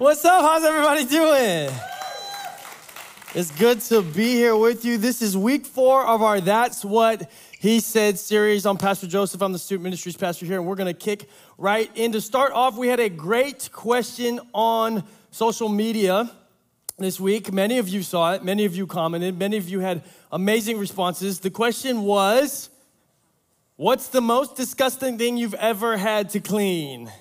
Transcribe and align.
What's 0.00 0.24
up? 0.24 0.40
How's 0.40 0.64
everybody 0.64 1.04
doing? 1.04 1.70
It's 3.34 3.50
good 3.50 3.82
to 3.82 4.00
be 4.00 4.32
here 4.32 4.56
with 4.56 4.82
you. 4.82 4.96
This 4.96 5.20
is 5.20 5.36
week 5.36 5.66
four 5.66 6.06
of 6.06 6.22
our 6.22 6.40
That's 6.40 6.82
What 6.86 7.30
He 7.58 7.80
Said 7.80 8.18
series. 8.18 8.64
I'm 8.64 8.78
Pastor 8.78 9.06
Joseph. 9.06 9.42
I'm 9.42 9.52
the 9.52 9.58
student 9.58 9.84
ministries 9.84 10.16
pastor 10.16 10.46
here, 10.46 10.56
and 10.56 10.64
we're 10.66 10.76
going 10.76 10.86
to 10.86 10.98
kick 10.98 11.28
right 11.58 11.90
in. 11.94 12.12
To 12.12 12.20
start 12.22 12.52
off, 12.52 12.78
we 12.78 12.88
had 12.88 12.98
a 12.98 13.10
great 13.10 13.68
question 13.72 14.40
on 14.54 15.04
social 15.32 15.68
media 15.68 16.30
this 16.96 17.20
week. 17.20 17.52
Many 17.52 17.76
of 17.76 17.86
you 17.86 18.02
saw 18.02 18.32
it, 18.32 18.42
many 18.42 18.64
of 18.64 18.74
you 18.74 18.86
commented, 18.86 19.38
many 19.38 19.58
of 19.58 19.68
you 19.68 19.80
had 19.80 20.02
amazing 20.32 20.78
responses. 20.78 21.40
The 21.40 21.50
question 21.50 22.04
was 22.04 22.70
What's 23.76 24.08
the 24.08 24.22
most 24.22 24.56
disgusting 24.56 25.18
thing 25.18 25.36
you've 25.36 25.52
ever 25.52 25.98
had 25.98 26.30
to 26.30 26.40
clean? 26.40 27.12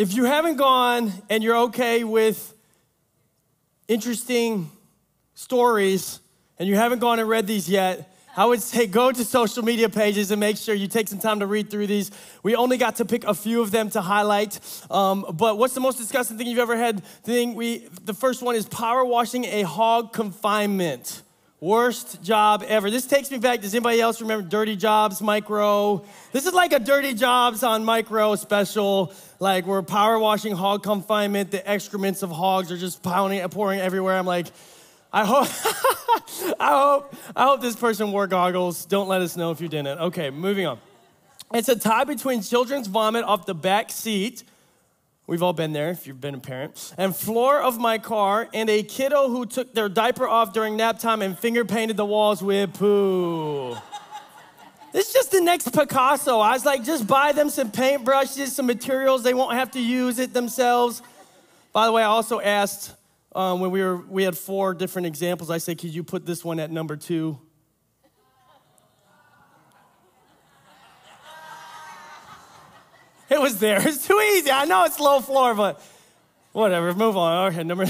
If 0.00 0.14
you 0.14 0.24
haven't 0.24 0.56
gone 0.56 1.12
and 1.28 1.44
you're 1.44 1.58
okay 1.58 2.04
with 2.04 2.54
interesting 3.86 4.70
stories 5.34 6.20
and 6.58 6.66
you 6.66 6.74
haven't 6.74 7.00
gone 7.00 7.18
and 7.18 7.28
read 7.28 7.46
these 7.46 7.68
yet, 7.68 8.10
I 8.34 8.46
would 8.46 8.62
say 8.62 8.86
go 8.86 9.12
to 9.12 9.24
social 9.26 9.62
media 9.62 9.90
pages 9.90 10.30
and 10.30 10.40
make 10.40 10.56
sure 10.56 10.74
you 10.74 10.88
take 10.88 11.08
some 11.08 11.18
time 11.18 11.40
to 11.40 11.46
read 11.46 11.70
through 11.70 11.86
these. 11.86 12.10
We 12.42 12.56
only 12.56 12.78
got 12.78 12.96
to 12.96 13.04
pick 13.04 13.24
a 13.24 13.34
few 13.34 13.60
of 13.60 13.72
them 13.72 13.90
to 13.90 14.00
highlight. 14.00 14.58
Um, 14.90 15.26
but 15.34 15.58
what's 15.58 15.74
the 15.74 15.80
most 15.80 15.98
disgusting 15.98 16.38
thing 16.38 16.46
you've 16.46 16.60
ever 16.60 16.78
had? 16.78 17.04
Thing 17.04 17.54
we 17.54 17.86
the 18.02 18.14
first 18.14 18.42
one 18.42 18.56
is 18.56 18.66
power 18.66 19.04
washing 19.04 19.44
a 19.44 19.64
hog 19.64 20.14
confinement. 20.14 21.20
Worst 21.60 22.22
job 22.22 22.64
ever. 22.66 22.90
This 22.90 23.06
takes 23.06 23.30
me 23.30 23.36
back. 23.36 23.60
Does 23.60 23.74
anybody 23.74 24.00
else 24.00 24.22
remember 24.22 24.48
Dirty 24.48 24.76
Jobs 24.76 25.20
Mike 25.20 25.50
Rowe? 25.50 26.06
This 26.32 26.46
is 26.46 26.54
like 26.54 26.72
a 26.72 26.78
Dirty 26.78 27.12
Jobs 27.12 27.62
on 27.62 27.84
Mike 27.84 28.10
Rowe 28.10 28.34
special. 28.36 29.12
Like 29.40 29.66
we're 29.66 29.82
power 29.82 30.18
washing 30.18 30.56
hog 30.56 30.82
confinement. 30.82 31.50
The 31.50 31.70
excrements 31.70 32.22
of 32.22 32.30
hogs 32.30 32.72
are 32.72 32.78
just 32.78 33.02
pounding, 33.02 33.46
pouring 33.50 33.78
everywhere. 33.78 34.16
I'm 34.16 34.24
like, 34.24 34.46
I 35.12 35.26
hope, 35.26 35.48
I 36.58 36.68
hope, 36.70 37.14
I 37.36 37.44
hope 37.44 37.60
this 37.60 37.76
person 37.76 38.10
wore 38.10 38.26
goggles. 38.26 38.86
Don't 38.86 39.08
let 39.08 39.20
us 39.20 39.36
know 39.36 39.50
if 39.50 39.60
you 39.60 39.68
didn't. 39.68 39.98
Okay, 39.98 40.30
moving 40.30 40.66
on. 40.66 40.78
It's 41.52 41.68
a 41.68 41.76
tie 41.76 42.04
between 42.04 42.40
children's 42.40 42.86
vomit 42.86 43.24
off 43.24 43.44
the 43.44 43.54
back 43.54 43.90
seat 43.90 44.44
We've 45.30 45.44
all 45.44 45.52
been 45.52 45.72
there 45.72 45.90
if 45.90 46.08
you've 46.08 46.20
been 46.20 46.34
a 46.34 46.40
parent. 46.40 46.92
And 46.98 47.14
floor 47.14 47.60
of 47.60 47.78
my 47.78 47.98
car, 47.98 48.48
and 48.52 48.68
a 48.68 48.82
kiddo 48.82 49.28
who 49.28 49.46
took 49.46 49.72
their 49.72 49.88
diaper 49.88 50.26
off 50.26 50.52
during 50.52 50.76
nap 50.76 50.98
time 50.98 51.22
and 51.22 51.38
finger 51.38 51.64
painted 51.64 51.96
the 51.96 52.04
walls 52.04 52.42
with 52.42 52.74
poo. 52.74 53.76
This 54.92 55.06
is 55.06 55.12
just 55.12 55.30
the 55.30 55.40
next 55.40 55.72
Picasso. 55.72 56.40
I 56.40 56.54
was 56.54 56.64
like, 56.64 56.82
just 56.82 57.06
buy 57.06 57.30
them 57.30 57.48
some 57.48 57.70
paintbrushes, 57.70 58.48
some 58.48 58.66
materials. 58.66 59.22
They 59.22 59.32
won't 59.32 59.54
have 59.54 59.70
to 59.70 59.80
use 59.80 60.18
it 60.18 60.32
themselves. 60.34 61.00
By 61.72 61.86
the 61.86 61.92
way, 61.92 62.02
I 62.02 62.06
also 62.06 62.40
asked 62.40 62.92
um, 63.32 63.60
when 63.60 63.70
we 63.70 63.82
were 63.82 63.98
we 63.98 64.24
had 64.24 64.36
four 64.36 64.74
different 64.74 65.06
examples. 65.06 65.48
I 65.48 65.58
said, 65.58 65.78
could 65.78 65.94
you 65.94 66.02
put 66.02 66.26
this 66.26 66.44
one 66.44 66.58
at 66.58 66.72
number 66.72 66.96
two? 66.96 67.38
It 73.34 73.40
was 73.40 73.58
there. 73.58 73.86
It's 73.86 74.06
too 74.06 74.20
easy. 74.20 74.50
I 74.50 74.64
know 74.64 74.84
it's 74.84 74.98
low 74.98 75.20
floor, 75.20 75.54
but 75.54 75.80
whatever. 76.52 76.92
Move 76.94 77.16
on. 77.16 77.52
Okay, 77.52 77.62
number 77.62 77.86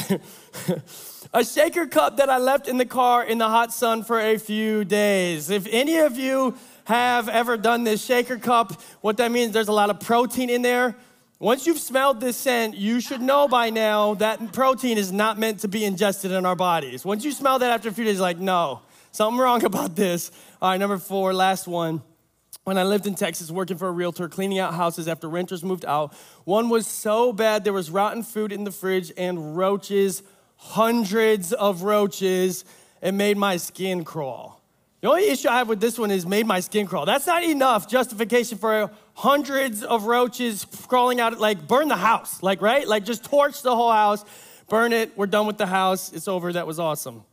a 1.32 1.44
shaker 1.44 1.86
cup 1.86 2.18
that 2.18 2.28
I 2.28 2.36
left 2.36 2.68
in 2.68 2.76
the 2.76 2.84
car 2.84 3.24
in 3.24 3.38
the 3.38 3.48
hot 3.48 3.72
sun 3.72 4.04
for 4.04 4.20
a 4.20 4.36
few 4.36 4.84
days. 4.84 5.48
If 5.48 5.66
any 5.70 5.96
of 5.96 6.18
you 6.18 6.56
have 6.84 7.30
ever 7.30 7.56
done 7.56 7.84
this 7.84 8.04
shaker 8.04 8.36
cup, 8.36 8.82
what 9.00 9.16
that 9.16 9.32
means 9.32 9.52
there's 9.52 9.68
a 9.68 9.72
lot 9.72 9.88
of 9.88 10.00
protein 10.00 10.50
in 10.50 10.60
there. 10.60 10.94
Once 11.38 11.66
you've 11.66 11.78
smelled 11.78 12.20
this 12.20 12.36
scent, 12.36 12.76
you 12.76 13.00
should 13.00 13.22
know 13.22 13.48
by 13.48 13.70
now 13.70 14.12
that 14.14 14.52
protein 14.52 14.98
is 14.98 15.10
not 15.10 15.38
meant 15.38 15.60
to 15.60 15.68
be 15.68 15.86
ingested 15.86 16.32
in 16.32 16.44
our 16.44 16.56
bodies. 16.56 17.02
Once 17.02 17.24
you 17.24 17.32
smell 17.32 17.58
that 17.58 17.70
after 17.70 17.88
a 17.88 17.92
few 17.92 18.04
days, 18.04 18.20
like, 18.20 18.36
no, 18.36 18.82
something 19.10 19.40
wrong 19.40 19.64
about 19.64 19.96
this. 19.96 20.30
All 20.60 20.70
right, 20.70 20.76
number 20.76 20.98
four, 20.98 21.32
last 21.32 21.66
one 21.66 22.02
when 22.70 22.78
I 22.78 22.84
lived 22.84 23.08
in 23.08 23.16
Texas 23.16 23.50
working 23.50 23.76
for 23.76 23.88
a 23.88 23.90
realtor, 23.90 24.28
cleaning 24.28 24.60
out 24.60 24.74
houses 24.74 25.08
after 25.08 25.28
renters 25.28 25.64
moved 25.64 25.84
out. 25.84 26.14
One 26.44 26.68
was 26.68 26.86
so 26.86 27.32
bad 27.32 27.64
there 27.64 27.72
was 27.72 27.90
rotten 27.90 28.22
food 28.22 28.52
in 28.52 28.62
the 28.62 28.70
fridge 28.70 29.10
and 29.16 29.56
roaches, 29.56 30.22
hundreds 30.54 31.52
of 31.52 31.82
roaches. 31.82 32.64
It 33.02 33.10
made 33.10 33.36
my 33.36 33.56
skin 33.56 34.04
crawl. 34.04 34.62
The 35.00 35.08
only 35.08 35.28
issue 35.30 35.48
I 35.48 35.58
have 35.58 35.66
with 35.66 35.80
this 35.80 35.98
one 35.98 36.12
is 36.12 36.24
made 36.24 36.46
my 36.46 36.60
skin 36.60 36.86
crawl. 36.86 37.06
That's 37.06 37.26
not 37.26 37.42
enough 37.42 37.90
justification 37.90 38.56
for 38.56 38.92
hundreds 39.14 39.82
of 39.82 40.04
roaches 40.04 40.64
crawling 40.86 41.18
out. 41.18 41.40
Like 41.40 41.66
burn 41.66 41.88
the 41.88 41.96
house, 41.96 42.40
like 42.40 42.62
right, 42.62 42.86
like 42.86 43.04
just 43.04 43.24
torch 43.24 43.62
the 43.62 43.74
whole 43.74 43.90
house, 43.90 44.24
burn 44.68 44.92
it. 44.92 45.18
We're 45.18 45.26
done 45.26 45.48
with 45.48 45.58
the 45.58 45.66
house. 45.66 46.12
It's 46.12 46.28
over. 46.28 46.52
That 46.52 46.68
was 46.68 46.78
awesome. 46.78 47.24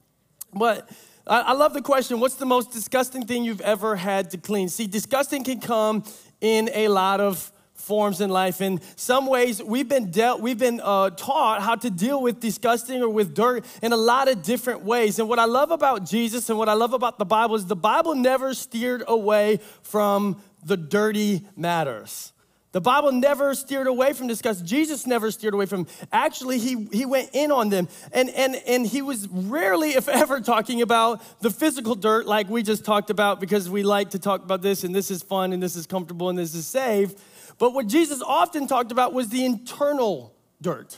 But 0.51 0.89
I 1.29 1.53
love 1.53 1.73
the 1.73 1.81
question 1.81 2.19
what's 2.19 2.35
the 2.35 2.45
most 2.45 2.71
disgusting 2.71 3.25
thing 3.25 3.43
you've 3.43 3.61
ever 3.61 3.97
had 3.97 4.31
to 4.31 4.37
clean? 4.37 4.69
See, 4.69 4.87
disgusting 4.87 5.43
can 5.43 5.59
come 5.59 6.03
in 6.39 6.69
a 6.73 6.87
lot 6.87 7.19
of 7.19 7.51
forms 7.73 8.21
in 8.21 8.29
life. 8.29 8.61
In 8.61 8.81
some 8.95 9.27
ways, 9.27 9.61
we've 9.61 9.87
been 9.87 10.09
dealt, 10.09 10.41
we've 10.41 10.57
been 10.57 10.81
uh, 10.83 11.09
taught 11.11 11.61
how 11.61 11.75
to 11.75 11.89
deal 11.89 12.21
with 12.21 12.39
disgusting 12.39 13.01
or 13.01 13.09
with 13.09 13.33
dirt 13.33 13.65
in 13.81 13.93
a 13.93 13.97
lot 13.97 14.27
of 14.27 14.41
different 14.41 14.81
ways. 14.83 15.19
And 15.19 15.27
what 15.27 15.39
I 15.39 15.45
love 15.45 15.71
about 15.71 16.05
Jesus 16.05 16.49
and 16.49 16.57
what 16.57 16.69
I 16.69 16.73
love 16.73 16.93
about 16.93 17.19
the 17.19 17.25
Bible 17.25 17.55
is 17.55 17.65
the 17.65 17.75
Bible 17.75 18.15
never 18.15 18.53
steered 18.53 19.03
away 19.07 19.59
from 19.81 20.41
the 20.63 20.77
dirty 20.77 21.45
matters. 21.55 22.33
The 22.73 22.81
Bible 22.81 23.13
never 23.13 23.55
steered 23.55 23.87
away 23.87 24.11
from 24.11 24.27
disgust. 24.27 24.65
Jesus 24.65 25.07
never 25.07 25.31
steered 25.31 25.53
away 25.53 25.65
from. 25.65 25.87
Actually, 26.11 26.59
he, 26.59 26.87
he 26.91 27.05
went 27.05 27.29
in 27.33 27.49
on 27.49 27.69
them. 27.69 27.87
And, 28.11 28.29
and, 28.31 28.55
and 28.67 28.85
he 28.85 29.01
was 29.01 29.27
rarely, 29.29 29.91
if 29.91 30.09
ever, 30.09 30.41
talking 30.41 30.81
about 30.81 31.21
the 31.41 31.49
physical 31.49 31.95
dirt 31.95 32.27
like 32.27 32.49
we 32.49 32.63
just 32.63 32.83
talked 32.83 33.09
about 33.09 33.39
because 33.39 33.69
we 33.69 33.83
like 33.83 34.09
to 34.11 34.19
talk 34.19 34.43
about 34.43 34.61
this 34.61 34.83
and 34.83 34.93
this 34.93 35.09
is 35.09 35.23
fun 35.23 35.53
and 35.53 35.63
this 35.63 35.77
is 35.77 35.87
comfortable 35.87 36.29
and 36.29 36.37
this 36.37 36.53
is 36.53 36.67
safe. 36.67 37.13
But 37.57 37.73
what 37.73 37.87
Jesus 37.87 38.21
often 38.21 38.67
talked 38.67 38.91
about 38.91 39.13
was 39.13 39.29
the 39.29 39.45
internal 39.45 40.35
dirt. 40.61 40.97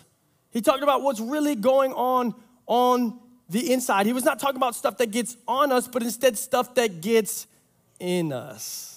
He 0.50 0.62
talked 0.62 0.81
about 0.81 1.03
what's 1.03 1.19
really 1.19 1.56
going 1.56 1.94
on 1.94 2.34
on 2.66 3.19
the 3.47 3.72
inside. 3.72 4.07
He 4.07 4.13
was 4.13 4.25
not 4.25 4.40
talking 4.40 4.57
about 4.57 4.74
stuff 4.74 4.97
that 4.97 5.12
gets 5.12 5.38
on 5.47 5.72
us, 5.72 5.88
but 5.88 6.01
instead 6.01 6.36
stuff 6.38 6.74
that 6.75 7.01
gets 7.01 7.46
in 8.00 8.34
us 8.34 8.88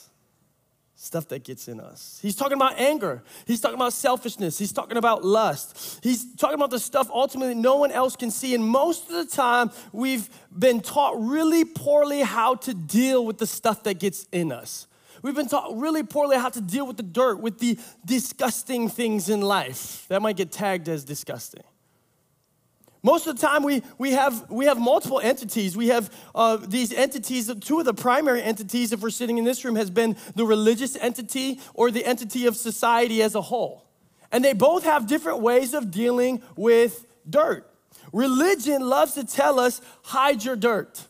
stuff 1.02 1.26
that 1.28 1.42
gets 1.42 1.66
in 1.66 1.80
us. 1.80 2.20
He's 2.22 2.36
talking 2.36 2.56
about 2.56 2.78
anger. 2.78 3.24
He's 3.44 3.60
talking 3.60 3.74
about 3.74 3.92
selfishness. 3.92 4.56
He's 4.56 4.72
talking 4.72 4.96
about 4.96 5.24
lust. 5.24 5.98
He's 6.02 6.34
talking 6.36 6.54
about 6.54 6.70
the 6.70 6.78
stuff 6.78 7.10
ultimately 7.10 7.54
no 7.54 7.76
one 7.76 7.90
else 7.90 8.14
can 8.14 8.30
see. 8.30 8.54
And 8.54 8.64
most 8.64 9.10
of 9.10 9.16
the 9.16 9.26
time, 9.26 9.70
we've 9.92 10.30
been 10.56 10.80
taught 10.80 11.20
really 11.20 11.64
poorly 11.64 12.20
how 12.20 12.54
to 12.54 12.72
deal 12.72 13.26
with 13.26 13.38
the 13.38 13.46
stuff 13.46 13.82
that 13.82 13.98
gets 13.98 14.26
in 14.30 14.52
us. 14.52 14.86
We've 15.22 15.34
been 15.34 15.48
taught 15.48 15.76
really 15.76 16.04
poorly 16.04 16.36
how 16.36 16.50
to 16.50 16.60
deal 16.60 16.86
with 16.86 16.96
the 16.96 17.02
dirt, 17.02 17.40
with 17.40 17.58
the 17.58 17.78
disgusting 18.04 18.88
things 18.88 19.28
in 19.28 19.40
life. 19.40 20.06
That 20.08 20.22
might 20.22 20.36
get 20.36 20.52
tagged 20.52 20.88
as 20.88 21.04
disgusting. 21.04 21.62
Most 23.02 23.26
of 23.26 23.36
the 23.36 23.44
time, 23.44 23.64
we, 23.64 23.82
we, 23.98 24.12
have, 24.12 24.48
we 24.48 24.66
have 24.66 24.78
multiple 24.78 25.18
entities. 25.18 25.76
We 25.76 25.88
have 25.88 26.12
uh, 26.34 26.56
these 26.56 26.92
entities, 26.92 27.52
two 27.60 27.80
of 27.80 27.84
the 27.84 27.94
primary 27.94 28.42
entities, 28.42 28.92
if 28.92 29.00
we're 29.00 29.10
sitting 29.10 29.38
in 29.38 29.44
this 29.44 29.64
room, 29.64 29.74
has 29.74 29.90
been 29.90 30.16
the 30.36 30.44
religious 30.44 30.96
entity 30.96 31.58
or 31.74 31.90
the 31.90 32.04
entity 32.04 32.46
of 32.46 32.56
society 32.56 33.20
as 33.20 33.34
a 33.34 33.40
whole. 33.40 33.88
And 34.30 34.44
they 34.44 34.52
both 34.52 34.84
have 34.84 35.08
different 35.08 35.40
ways 35.40 35.74
of 35.74 35.90
dealing 35.90 36.42
with 36.56 37.04
dirt. 37.28 37.68
Religion 38.12 38.88
loves 38.88 39.14
to 39.14 39.24
tell 39.24 39.58
us, 39.58 39.80
hide 40.04 40.44
your 40.44 40.56
dirt. 40.56 41.08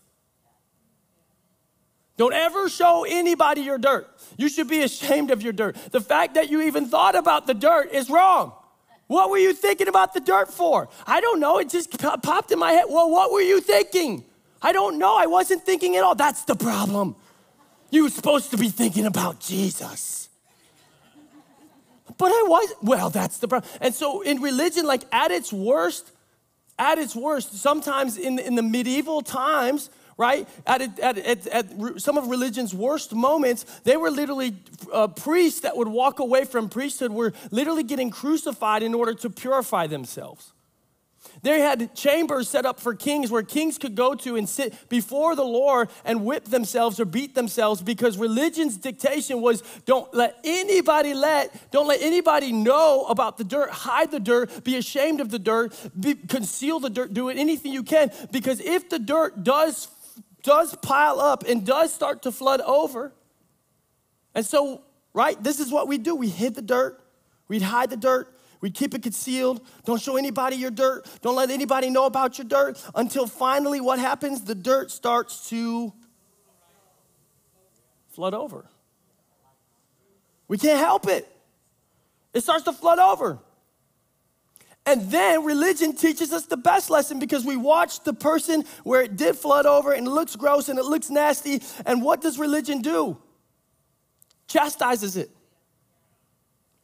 Don't 2.16 2.32
ever 2.32 2.68
show 2.68 3.04
anybody 3.06 3.62
your 3.62 3.78
dirt. 3.78 4.08
You 4.38 4.48
should 4.48 4.68
be 4.68 4.82
ashamed 4.82 5.30
of 5.30 5.42
your 5.42 5.52
dirt. 5.52 5.76
The 5.90 6.00
fact 6.00 6.34
that 6.34 6.50
you 6.50 6.62
even 6.62 6.86
thought 6.86 7.16
about 7.16 7.46
the 7.46 7.54
dirt 7.54 7.92
is 7.92 8.08
wrong. 8.08 8.52
What 9.06 9.30
were 9.30 9.38
you 9.38 9.52
thinking 9.52 9.88
about 9.88 10.14
the 10.14 10.20
dirt 10.20 10.52
for? 10.52 10.88
I 11.06 11.20
don't 11.20 11.40
know. 11.40 11.58
It 11.58 11.68
just 11.68 11.98
popped 12.22 12.50
in 12.50 12.58
my 12.58 12.72
head. 12.72 12.86
Well, 12.88 13.10
what 13.10 13.30
were 13.32 13.42
you 13.42 13.60
thinking? 13.60 14.24
I 14.62 14.72
don't 14.72 14.98
know. 14.98 15.16
I 15.16 15.26
wasn't 15.26 15.64
thinking 15.64 15.96
at 15.96 16.04
all. 16.04 16.14
That's 16.14 16.44
the 16.44 16.54
problem. 16.54 17.16
You 17.90 18.04
were 18.04 18.10
supposed 18.10 18.50
to 18.52 18.56
be 18.56 18.68
thinking 18.68 19.04
about 19.04 19.40
Jesus. 19.40 20.28
But 22.16 22.30
I 22.32 22.44
was, 22.46 22.72
well, 22.82 23.10
that's 23.10 23.38
the 23.38 23.48
problem. 23.48 23.70
And 23.80 23.94
so 23.94 24.22
in 24.22 24.40
religion, 24.40 24.86
like 24.86 25.02
at 25.12 25.30
its 25.30 25.52
worst, 25.52 26.10
at 26.78 26.98
its 26.98 27.14
worst, 27.14 27.54
sometimes 27.54 28.16
in, 28.16 28.38
in 28.38 28.54
the 28.54 28.62
medieval 28.62 29.22
times, 29.22 29.90
right? 30.16 30.48
At, 30.66 30.82
at, 31.00 31.18
at, 31.18 31.46
at, 31.48 32.00
some 32.00 32.18
of 32.18 32.28
religion's 32.28 32.74
worst 32.74 33.14
moments, 33.14 33.64
they 33.84 33.96
were 33.96 34.10
literally 34.10 34.54
uh, 34.92 35.08
priests 35.08 35.60
that 35.60 35.76
would 35.76 35.88
walk 35.88 36.18
away 36.18 36.44
from 36.44 36.68
priesthood, 36.68 37.12
were 37.12 37.32
literally 37.50 37.82
getting 37.82 38.10
crucified 38.10 38.82
in 38.82 38.94
order 38.94 39.14
to 39.14 39.30
purify 39.30 39.86
themselves. 39.86 40.52
They 41.42 41.60
had 41.60 41.94
chambers 41.94 42.48
set 42.48 42.66
up 42.66 42.78
for 42.78 42.94
kings 42.94 43.30
where 43.30 43.42
kings 43.42 43.78
could 43.78 43.94
go 43.94 44.14
to 44.16 44.36
and 44.36 44.48
sit 44.48 44.88
before 44.88 45.34
the 45.34 45.44
Lord 45.44 45.88
and 46.04 46.24
whip 46.24 46.44
themselves 46.46 47.00
or 47.00 47.04
beat 47.04 47.34
themselves 47.34 47.80
because 47.80 48.18
religion's 48.18 48.76
dictation 48.76 49.40
was 49.40 49.62
don't 49.86 50.12
let 50.12 50.38
anybody 50.44 51.14
let, 51.14 51.70
don't 51.70 51.86
let 51.86 52.02
anybody 52.02 52.52
know 52.52 53.06
about 53.06 53.38
the 53.38 53.44
dirt, 53.44 53.70
hide 53.70 54.10
the 54.10 54.20
dirt, 54.20 54.62
be 54.64 54.76
ashamed 54.76 55.20
of 55.20 55.30
the 55.30 55.38
dirt, 55.38 55.74
be, 55.98 56.14
conceal 56.14 56.80
the 56.80 56.90
dirt, 56.90 57.14
do 57.14 57.28
it 57.28 57.38
anything 57.38 57.72
you 57.72 57.82
can 57.82 58.10
because 58.30 58.60
if 58.60 58.88
the 58.88 58.98
dirt 58.98 59.42
does 59.42 59.88
does 60.42 60.74
pile 60.82 61.20
up 61.20 61.44
and 61.44 61.64
does 61.64 61.92
start 61.92 62.22
to 62.22 62.32
flood 62.32 62.60
over. 62.62 63.12
And 64.34 64.44
so, 64.44 64.82
right, 65.12 65.40
this 65.42 65.60
is 65.60 65.70
what 65.70 65.88
we 65.88 65.98
do. 65.98 66.14
We 66.14 66.28
hid 66.28 66.54
the 66.54 66.62
dirt, 66.62 67.02
we'd 67.48 67.62
hide 67.62 67.90
the 67.90 67.96
dirt, 67.96 68.32
We'd 68.62 68.74
keep 68.74 68.94
it 68.94 69.02
concealed. 69.02 69.60
Don't 69.84 70.00
show 70.00 70.16
anybody 70.16 70.54
your 70.54 70.70
dirt. 70.70 71.06
Don't 71.20 71.34
let 71.34 71.50
anybody 71.50 71.90
know 71.90 72.06
about 72.06 72.38
your 72.38 72.46
dirt 72.46 72.82
until 72.94 73.26
finally 73.26 73.80
what 73.80 73.98
happens? 73.98 74.42
The 74.42 74.54
dirt 74.54 74.92
starts 74.92 75.50
to 75.50 75.92
flood 78.10 78.34
over. 78.34 78.64
We 80.46 80.58
can't 80.58 80.78
help 80.78 81.08
it. 81.08 81.28
It 82.32 82.44
starts 82.44 82.64
to 82.64 82.72
flood 82.72 83.00
over. 83.00 83.40
And 84.86 85.10
then 85.10 85.44
religion 85.44 85.96
teaches 85.96 86.32
us 86.32 86.46
the 86.46 86.56
best 86.56 86.88
lesson 86.88 87.18
because 87.18 87.44
we 87.44 87.56
watch 87.56 88.04
the 88.04 88.12
person 88.12 88.64
where 88.84 89.02
it 89.02 89.16
did 89.16 89.36
flood 89.36 89.66
over 89.66 89.92
and 89.92 90.06
it 90.06 90.10
looks 90.10 90.36
gross 90.36 90.68
and 90.68 90.78
it 90.78 90.84
looks 90.84 91.10
nasty. 91.10 91.62
And 91.84 92.00
what 92.00 92.20
does 92.20 92.38
religion 92.38 92.80
do? 92.80 93.18
Chastises 94.52 95.16
it, 95.16 95.30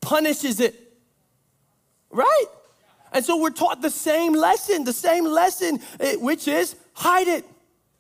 punishes 0.01 0.59
it. 0.59 0.75
Right? 2.11 2.47
And 3.13 3.23
so 3.23 3.37
we're 3.37 3.51
taught 3.51 3.83
the 3.83 3.91
same 3.91 4.33
lesson, 4.33 4.85
the 4.85 4.93
same 4.95 5.25
lesson, 5.25 5.79
eh, 6.01 6.15
which 6.17 6.49
is 6.49 6.77
hide 6.95 7.29
it. 7.29 7.45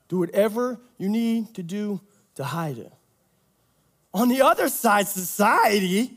Do 0.09 0.21
whatever 0.21 0.81
you 0.97 1.11
need 1.11 1.55
to 1.57 1.63
do 1.63 2.01
to 2.37 2.45
hide 2.45 2.79
it. 2.79 2.91
On 4.15 4.31
the 4.31 4.41
other 4.41 4.71
side, 4.71 5.07
society, 5.07 6.13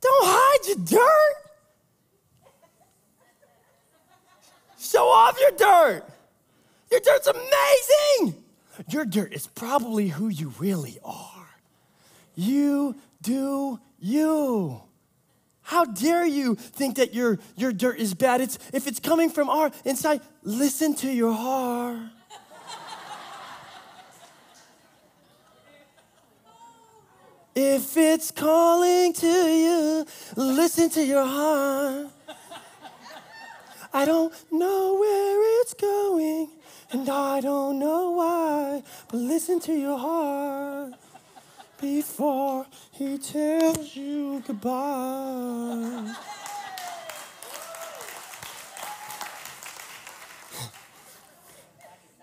don't 0.00 0.26
hide 0.26 0.66
your 0.66 0.84
dirt. 0.84 1.36
Show 4.80 5.04
off 5.04 5.38
your 5.40 5.52
dirt. 5.52 6.04
Your 6.90 7.00
dirt's 7.00 7.28
amazing. 7.28 8.42
Your 8.88 9.04
dirt 9.04 9.32
is 9.32 9.46
probably 9.46 10.08
who 10.08 10.26
you 10.26 10.52
really 10.58 10.98
are. 11.04 11.33
You 12.34 12.96
do 13.22 13.80
you. 13.98 14.80
How 15.62 15.86
dare 15.86 16.26
you 16.26 16.56
think 16.56 16.96
that 16.96 17.14
your, 17.14 17.38
your 17.56 17.72
dirt 17.72 17.98
is 17.98 18.12
bad? 18.12 18.42
It's, 18.42 18.58
if 18.72 18.86
it's 18.86 19.00
coming 19.00 19.30
from 19.30 19.48
our 19.48 19.70
inside, 19.84 20.20
listen 20.42 20.94
to 20.96 21.10
your 21.10 21.32
heart. 21.32 22.00
if 27.56 27.96
it's 27.96 28.30
calling 28.30 29.14
to 29.14 29.26
you, 29.26 30.04
listen 30.36 30.90
to 30.90 31.02
your 31.02 31.24
heart. 31.24 32.08
I 33.94 34.04
don't 34.04 34.34
know 34.52 34.98
where 34.98 35.62
it's 35.62 35.72
going, 35.72 36.50
and 36.90 37.08
I 37.08 37.40
don't 37.40 37.78
know 37.78 38.10
why, 38.10 38.82
but 39.08 39.16
listen 39.16 39.60
to 39.60 39.72
your 39.72 39.96
heart 39.96 40.92
before 41.84 42.66
he 42.92 43.18
tells 43.18 43.94
you 43.94 44.42
goodbye. 44.46 46.14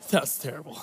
That's 0.09 0.39
terrible. 0.39 0.81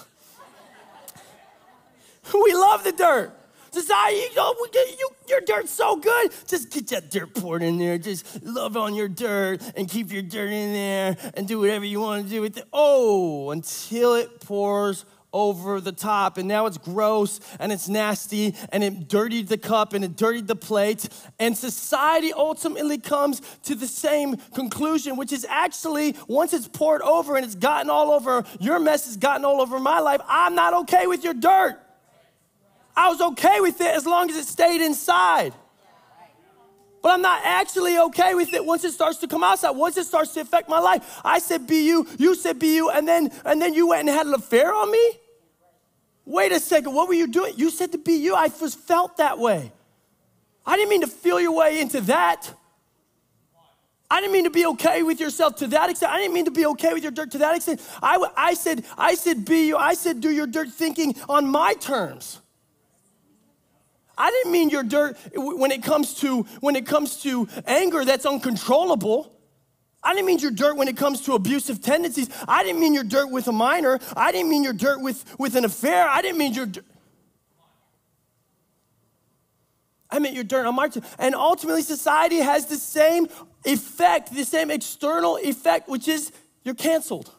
We 2.32 2.54
love 2.54 2.84
the 2.84 2.92
dirt. 2.92 3.34
Society, 3.72 4.16
you 4.16 4.34
know, 4.36 4.54
you, 4.72 5.08
your 5.28 5.40
dirt's 5.40 5.72
so 5.72 5.96
good. 5.96 6.30
Just 6.46 6.70
get 6.70 6.86
that 6.88 7.10
dirt 7.10 7.34
poured 7.34 7.62
in 7.64 7.78
there. 7.78 7.98
Just 7.98 8.44
love 8.44 8.76
on 8.76 8.94
your 8.94 9.08
dirt 9.08 9.60
and 9.76 9.88
keep 9.88 10.12
your 10.12 10.22
dirt 10.22 10.50
in 10.50 10.72
there 10.72 11.16
and 11.34 11.48
do 11.48 11.58
whatever 11.58 11.84
you 11.84 11.98
want 12.00 12.25
to 12.25 12.30
do 12.30 12.40
with 12.42 12.58
it. 12.58 12.64
Oh, 12.72 13.50
until 13.50 14.14
it 14.14 14.40
pours 14.40 15.04
over 15.32 15.80
the 15.80 15.92
top. 15.92 16.38
And 16.38 16.48
now 16.48 16.66
it's 16.66 16.78
gross 16.78 17.40
and 17.58 17.72
it's 17.72 17.88
nasty 17.88 18.54
and 18.72 18.82
it 18.82 19.08
dirtied 19.08 19.48
the 19.48 19.58
cup 19.58 19.92
and 19.92 20.04
it 20.04 20.16
dirtied 20.16 20.46
the 20.46 20.56
plate. 20.56 21.08
And 21.38 21.56
society 21.56 22.32
ultimately 22.32 22.98
comes 22.98 23.42
to 23.64 23.75
the 23.75 23.86
same 23.86 24.36
conclusion 24.54 25.16
which 25.16 25.32
is 25.32 25.46
actually 25.48 26.16
once 26.26 26.52
it's 26.52 26.69
poured 26.69 27.02
over 27.02 27.36
and 27.36 27.44
it's 27.44 27.54
gotten 27.54 27.90
all 27.90 28.10
over 28.10 28.44
your 28.60 28.78
mess 28.78 29.06
has 29.06 29.16
gotten 29.16 29.44
all 29.44 29.60
over 29.60 29.78
my 29.78 30.00
life 30.00 30.20
i'm 30.28 30.54
not 30.54 30.75
okay 30.75 31.06
with 31.06 31.25
your 31.25 31.34
dirt. 31.34 31.80
I 32.96 33.08
was 33.08 33.20
okay 33.20 33.60
with 33.60 33.80
it 33.80 33.94
as 33.94 34.06
long 34.06 34.28
as 34.30 34.36
it 34.36 34.46
stayed 34.46 34.84
inside 34.84 35.54
but 37.02 37.10
I'm 37.10 37.22
not 37.22 37.40
actually 37.44 37.98
okay 37.98 38.34
with 38.34 38.52
it 38.52 38.64
once 38.64 38.84
it 38.84 38.92
starts 38.92 39.18
to 39.18 39.28
come 39.28 39.44
outside. 39.44 39.70
Once 39.70 39.96
it 39.96 40.04
starts 40.04 40.34
to 40.34 40.40
affect 40.40 40.68
my 40.68 40.78
life. 40.78 41.20
I 41.24 41.38
said 41.38 41.66
be 41.66 41.86
you, 41.86 42.06
you 42.18 42.34
said 42.34 42.58
be 42.58 42.74
you, 42.74 42.90
and 42.90 43.06
then 43.06 43.30
and 43.44 43.60
then 43.60 43.74
you 43.74 43.88
went 43.88 44.08
and 44.08 44.16
had 44.16 44.26
an 44.26 44.34
affair 44.34 44.74
on 44.74 44.90
me? 44.90 45.12
Wait 46.24 46.52
a 46.52 46.60
second, 46.60 46.92
what 46.92 47.08
were 47.08 47.14
you 47.14 47.26
doing? 47.26 47.54
You 47.56 47.70
said 47.70 47.92
to 47.92 47.98
be 47.98 48.14
you. 48.14 48.34
I 48.34 48.48
just 48.48 48.78
felt 48.78 49.16
that 49.16 49.38
way. 49.38 49.72
I 50.66 50.76
didn't 50.76 50.90
mean 50.90 51.00
to 51.00 51.06
feel 51.06 51.40
your 51.40 51.52
way 51.52 51.80
into 51.80 52.02
that. 52.02 52.52
I 54.10 54.20
didn't 54.20 54.32
mean 54.32 54.44
to 54.44 54.50
be 54.50 54.66
okay 54.66 55.02
with 55.02 55.20
yourself 55.20 55.56
to 55.56 55.66
that 55.68 55.90
extent. 55.90 56.12
I 56.12 56.18
didn't 56.18 56.34
mean 56.34 56.46
to 56.46 56.50
be 56.50 56.66
okay 56.66 56.92
with 56.92 57.02
your 57.02 57.12
dirt 57.12 57.30
to 57.32 57.38
that 57.38 57.56
extent. 57.56 57.80
I, 58.02 58.22
I 58.36 58.54
said, 58.54 58.84
I 58.96 59.14
said, 59.14 59.44
be 59.44 59.68
you. 59.68 59.76
I 59.76 59.94
said, 59.94 60.20
do 60.20 60.30
your 60.30 60.46
dirt 60.46 60.68
thinking 60.68 61.14
on 61.28 61.46
my 61.46 61.74
terms. 61.74 62.40
I 64.18 64.30
didn't 64.30 64.52
mean 64.52 64.68
your 64.68 64.82
dirt 64.82 65.16
when 65.34 65.70
it 65.70 65.82
comes 65.82 66.14
to 66.16 66.42
when 66.60 66.76
it 66.76 66.86
comes 66.86 67.22
to 67.22 67.48
anger 67.66 68.04
that's 68.04 68.26
uncontrollable. 68.26 69.32
I 70.02 70.12
didn't 70.12 70.26
mean 70.26 70.38
your 70.38 70.50
dirt 70.50 70.76
when 70.76 70.88
it 70.88 70.96
comes 70.96 71.22
to 71.22 71.34
abusive 71.34 71.80
tendencies. 71.80 72.28
I 72.46 72.62
didn't 72.62 72.80
mean 72.80 72.94
your 72.94 73.04
dirt 73.04 73.30
with 73.30 73.48
a 73.48 73.52
minor. 73.52 73.98
I 74.16 74.32
didn't 74.32 74.50
mean 74.50 74.62
your 74.62 74.72
dirt 74.72 75.00
with, 75.00 75.24
with 75.38 75.56
an 75.56 75.64
affair. 75.64 76.08
I 76.08 76.22
didn't 76.22 76.38
mean 76.38 76.54
your 76.54 76.66
dirt. 76.66 76.84
I 80.10 80.18
meant 80.18 80.34
your 80.34 80.44
dirt 80.44 80.66
on 80.66 80.74
my 80.74 80.88
And 81.18 81.34
ultimately, 81.34 81.82
society 81.82 82.36
has 82.36 82.66
the 82.66 82.76
same 82.76 83.28
effect, 83.64 84.34
the 84.34 84.44
same 84.44 84.70
external 84.70 85.36
effect, 85.36 85.88
which 85.88 86.08
is 86.08 86.32
you're 86.64 86.74
canceled. 86.74 87.30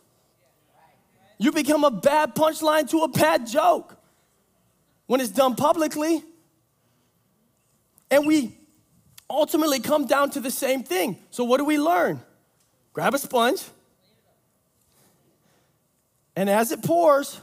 You 1.39 1.51
become 1.51 1.83
a 1.83 1.91
bad 1.91 2.35
punchline 2.35 2.89
to 2.91 2.99
a 2.99 3.07
bad 3.07 3.47
joke 3.47 3.97
when 5.07 5.21
it's 5.21 5.31
done 5.31 5.55
publicly. 5.55 6.23
And 8.11 8.25
we 8.25 8.57
ultimately 9.29 9.79
come 9.79 10.07
down 10.07 10.31
to 10.31 10.39
the 10.39 10.51
same 10.51 10.83
thing. 10.83 11.17
So, 11.31 11.43
what 11.43 11.57
do 11.57 11.65
we 11.65 11.77
learn? 11.77 12.21
Grab 12.93 13.13
a 13.13 13.19
sponge, 13.19 13.63
and 16.35 16.49
as 16.49 16.71
it 16.71 16.83
pours, 16.83 17.39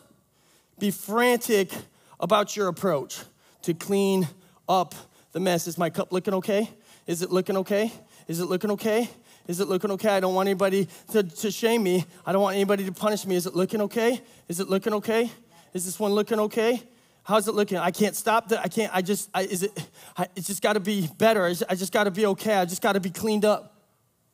be 0.79 0.91
frantic 0.91 1.71
about 2.19 2.57
your 2.57 2.69
approach 2.69 3.19
to 3.63 3.75
clean 3.75 4.27
up 4.69 4.95
the 5.33 5.41
mess. 5.41 5.67
Is 5.67 5.79
my 5.79 5.91
cup 5.91 6.13
looking 6.13 6.35
okay? 6.35 6.69
Is 7.07 7.23
it 7.23 7.31
looking 7.31 7.57
okay? 7.59 7.93
Is 8.27 8.41
it 8.41 8.47
looking 8.47 8.71
okay? 8.73 9.09
Is 9.47 9.61
it 9.61 9.69
looking 9.69 9.91
okay? 9.93 10.17
I 10.17 10.21
don't 10.21 10.35
want 10.35 10.49
anybody 10.49 10.89
to, 11.13 11.23
to 11.23 11.51
shame 11.51 11.83
me. 11.83 12.05
I 12.25 12.33
don't 12.33 12.43
want 12.43 12.57
anybody 12.57 12.85
to 12.87 12.93
punish 12.93 13.27
me. 13.27 13.37
Is 13.37 13.47
it 13.47 13.55
looking 13.55 13.83
okay? 13.83 14.21
Is 14.49 14.61
it 14.61 14.69
looking 14.69 14.95
okay? 14.95 15.31
Is 15.73 15.85
this 15.85 16.01
one 16.01 16.13
looking 16.13 16.41
okay? 16.41 16.83
How's 17.27 17.49
it 17.49 17.57
looking? 17.57 17.79
I 17.79 17.91
can't 17.91 18.15
stop 18.15 18.51
that. 18.51 18.61
I 18.61 18.69
can't, 18.69 18.95
I 18.95 19.03
just, 19.03 19.29
I, 19.35 19.43
is 19.43 19.65
it, 19.65 19.73
I, 20.17 20.29
it's 20.37 20.47
just 20.47 20.63
got 20.63 20.75
to 20.75 20.81
be 20.81 21.09
better. 21.19 21.45
I 21.45 21.49
just, 21.49 21.65
I 21.69 21.75
just 21.75 21.93
got 21.93 22.05
to 22.05 22.13
be 22.13 22.25
okay. 22.27 22.55
I 22.55 22.65
just 22.65 22.81
got 22.81 22.93
to 22.93 23.01
be 23.01 23.11
cleaned 23.11 23.45
up 23.45 23.83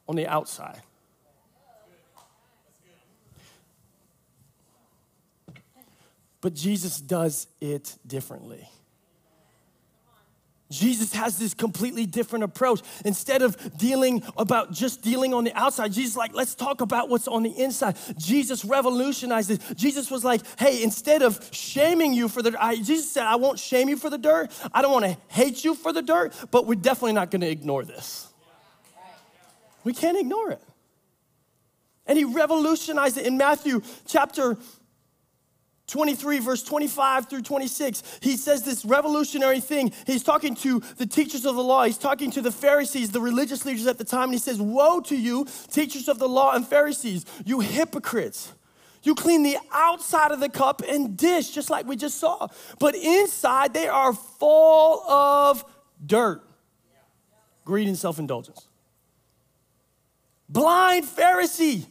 on 0.06 0.14
the 0.14 0.26
outside. 0.26 0.82
But 6.42 6.52
Jesus 6.52 7.00
does 7.00 7.46
it 7.62 7.96
differently. 8.06 8.68
Jesus 10.72 11.12
has 11.12 11.38
this 11.38 11.54
completely 11.54 12.06
different 12.06 12.44
approach. 12.44 12.80
Instead 13.04 13.42
of 13.42 13.76
dealing 13.78 14.22
about 14.36 14.72
just 14.72 15.02
dealing 15.02 15.34
on 15.34 15.44
the 15.44 15.54
outside, 15.54 15.92
Jesus 15.92 16.16
like, 16.16 16.34
let's 16.34 16.54
talk 16.54 16.80
about 16.80 17.08
what's 17.08 17.28
on 17.28 17.42
the 17.42 17.50
inside. 17.50 17.96
Jesus 18.18 18.64
revolutionized 18.64 19.50
it. 19.50 19.60
Jesus 19.76 20.10
was 20.10 20.24
like, 20.24 20.40
hey, 20.58 20.82
instead 20.82 21.22
of 21.22 21.48
shaming 21.52 22.12
you 22.12 22.28
for 22.28 22.42
the 22.42 22.56
I, 22.58 22.76
Jesus 22.76 23.12
said, 23.12 23.24
I 23.24 23.36
won't 23.36 23.58
shame 23.58 23.88
you 23.88 23.96
for 23.96 24.10
the 24.10 24.18
dirt. 24.18 24.50
I 24.72 24.82
don't 24.82 24.92
want 24.92 25.04
to 25.04 25.16
hate 25.28 25.64
you 25.64 25.74
for 25.74 25.92
the 25.92 26.02
dirt, 26.02 26.34
but 26.50 26.66
we're 26.66 26.74
definitely 26.74 27.12
not 27.12 27.30
going 27.30 27.42
to 27.42 27.50
ignore 27.50 27.84
this. 27.84 28.28
We 29.84 29.92
can't 29.92 30.18
ignore 30.18 30.50
it. 30.50 30.62
And 32.06 32.18
he 32.18 32.24
revolutionized 32.24 33.16
it 33.18 33.26
in 33.26 33.36
Matthew 33.36 33.82
chapter 34.06 34.56
23, 35.88 36.38
verse 36.38 36.62
25 36.62 37.28
through 37.28 37.42
26, 37.42 38.02
he 38.20 38.36
says 38.36 38.62
this 38.62 38.84
revolutionary 38.84 39.60
thing. 39.60 39.92
He's 40.06 40.22
talking 40.22 40.54
to 40.56 40.80
the 40.96 41.06
teachers 41.06 41.44
of 41.44 41.56
the 41.56 41.62
law, 41.62 41.84
he's 41.84 41.98
talking 41.98 42.30
to 42.32 42.40
the 42.40 42.52
Pharisees, 42.52 43.10
the 43.10 43.20
religious 43.20 43.66
leaders 43.66 43.86
at 43.86 43.98
the 43.98 44.04
time, 44.04 44.24
and 44.24 44.32
he 44.32 44.38
says, 44.38 44.60
Woe 44.60 45.00
to 45.00 45.16
you, 45.16 45.46
teachers 45.70 46.08
of 46.08 46.18
the 46.18 46.28
law 46.28 46.54
and 46.54 46.66
Pharisees, 46.66 47.26
you 47.44 47.60
hypocrites! 47.60 48.52
You 49.02 49.16
clean 49.16 49.42
the 49.42 49.58
outside 49.72 50.30
of 50.30 50.38
the 50.38 50.48
cup 50.48 50.80
and 50.88 51.16
dish, 51.16 51.50
just 51.50 51.70
like 51.70 51.86
we 51.86 51.96
just 51.96 52.18
saw. 52.18 52.46
But 52.78 52.94
inside, 52.94 53.74
they 53.74 53.88
are 53.88 54.12
full 54.12 55.02
of 55.10 55.64
dirt, 56.04 56.44
greed, 57.64 57.88
and 57.88 57.98
self 57.98 58.20
indulgence. 58.20 58.68
Blind 60.48 61.04
Pharisee, 61.06 61.86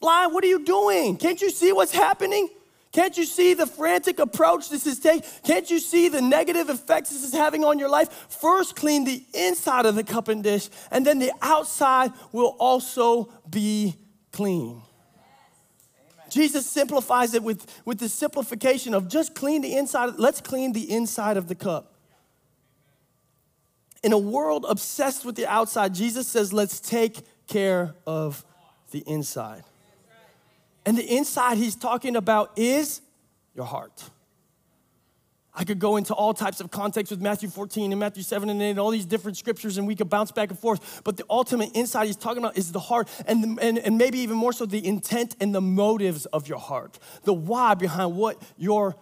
blind, 0.00 0.34
what 0.34 0.42
are 0.42 0.48
you 0.48 0.64
doing? 0.64 1.16
Can't 1.16 1.40
you 1.40 1.50
see 1.50 1.72
what's 1.72 1.92
happening? 1.92 2.48
Can't 2.92 3.16
you 3.16 3.24
see 3.24 3.54
the 3.54 3.66
frantic 3.66 4.18
approach 4.18 4.68
this 4.68 4.86
is 4.86 4.98
taking? 4.98 5.28
Can't 5.44 5.70
you 5.70 5.78
see 5.78 6.08
the 6.08 6.20
negative 6.20 6.68
effects 6.68 7.10
this 7.10 7.22
is 7.22 7.32
having 7.32 7.64
on 7.64 7.78
your 7.78 7.88
life? 7.88 8.12
First, 8.28 8.74
clean 8.74 9.04
the 9.04 9.24
inside 9.32 9.86
of 9.86 9.94
the 9.94 10.02
cup 10.02 10.26
and 10.26 10.42
dish, 10.42 10.68
and 10.90 11.06
then 11.06 11.20
the 11.20 11.32
outside 11.40 12.12
will 12.32 12.56
also 12.58 13.32
be 13.48 13.94
clean. 14.32 14.82
Jesus 16.30 16.66
simplifies 16.66 17.34
it 17.34 17.42
with, 17.42 17.66
with 17.84 17.98
the 17.98 18.08
simplification 18.08 18.94
of 18.94 19.08
just 19.08 19.34
clean 19.34 19.62
the 19.62 19.76
inside. 19.76 20.14
Let's 20.16 20.40
clean 20.40 20.72
the 20.72 20.90
inside 20.90 21.36
of 21.36 21.48
the 21.48 21.54
cup. 21.54 21.94
In 24.02 24.12
a 24.12 24.18
world 24.18 24.64
obsessed 24.68 25.24
with 25.24 25.36
the 25.36 25.46
outside, 25.46 25.94
Jesus 25.94 26.26
says, 26.26 26.52
let's 26.52 26.80
take 26.80 27.18
care 27.46 27.94
of 28.06 28.44
the 28.92 29.00
inside. 29.06 29.62
And 30.90 30.98
the 30.98 31.16
inside 31.16 31.56
he's 31.56 31.76
talking 31.76 32.16
about 32.16 32.58
is 32.58 33.00
your 33.54 33.64
heart. 33.64 34.02
I 35.54 35.62
could 35.62 35.78
go 35.78 35.96
into 35.96 36.14
all 36.14 36.34
types 36.34 36.58
of 36.58 36.72
context 36.72 37.12
with 37.12 37.20
Matthew 37.20 37.48
14 37.48 37.92
and 37.92 38.00
Matthew 38.00 38.24
7 38.24 38.50
and 38.50 38.60
8 38.60 38.70
and 38.70 38.80
all 38.80 38.90
these 38.90 39.06
different 39.06 39.36
scriptures, 39.36 39.78
and 39.78 39.86
we 39.86 39.94
could 39.94 40.10
bounce 40.10 40.32
back 40.32 40.50
and 40.50 40.58
forth. 40.58 41.02
But 41.04 41.16
the 41.16 41.22
ultimate 41.30 41.70
insight 41.74 42.08
he's 42.08 42.16
talking 42.16 42.42
about 42.42 42.58
is 42.58 42.72
the 42.72 42.80
heart, 42.80 43.08
and, 43.28 43.56
the, 43.56 43.62
and, 43.62 43.78
and 43.78 43.98
maybe 43.98 44.18
even 44.18 44.36
more 44.36 44.52
so 44.52 44.66
the 44.66 44.84
intent 44.84 45.36
and 45.38 45.54
the 45.54 45.60
motives 45.60 46.26
of 46.26 46.48
your 46.48 46.58
heart, 46.58 46.98
the 47.22 47.32
why 47.32 47.74
behind 47.74 48.16
what 48.16 48.42
your 48.56 48.96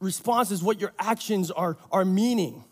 responses, 0.00 0.62
what 0.62 0.82
your 0.82 0.92
actions 0.98 1.50
are, 1.50 1.78
are 1.90 2.04
meaning. 2.04 2.62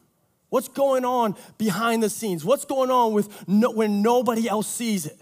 What's 0.51 0.69
going 0.69 1.07
on 1.07 1.35
behind 1.57 2.03
the 2.03 2.11
scenes? 2.11 2.45
What's 2.45 2.67
going 2.67 2.91
on 2.91 3.15
with 3.15 3.49
no, 3.49 3.71
when 3.71 4.03
nobody 4.03 4.51
else 4.51 4.67
sees 4.67 5.07
it? 5.07 5.19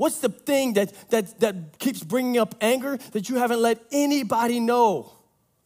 What's 0.00 0.20
the 0.20 0.30
thing 0.30 0.72
that, 0.72 0.94
that, 1.10 1.40
that 1.40 1.78
keeps 1.78 2.02
bringing 2.02 2.38
up 2.38 2.54
anger 2.62 2.96
that 3.12 3.28
you 3.28 3.36
haven't 3.36 3.60
let 3.60 3.82
anybody 3.92 4.58
know 4.58 5.12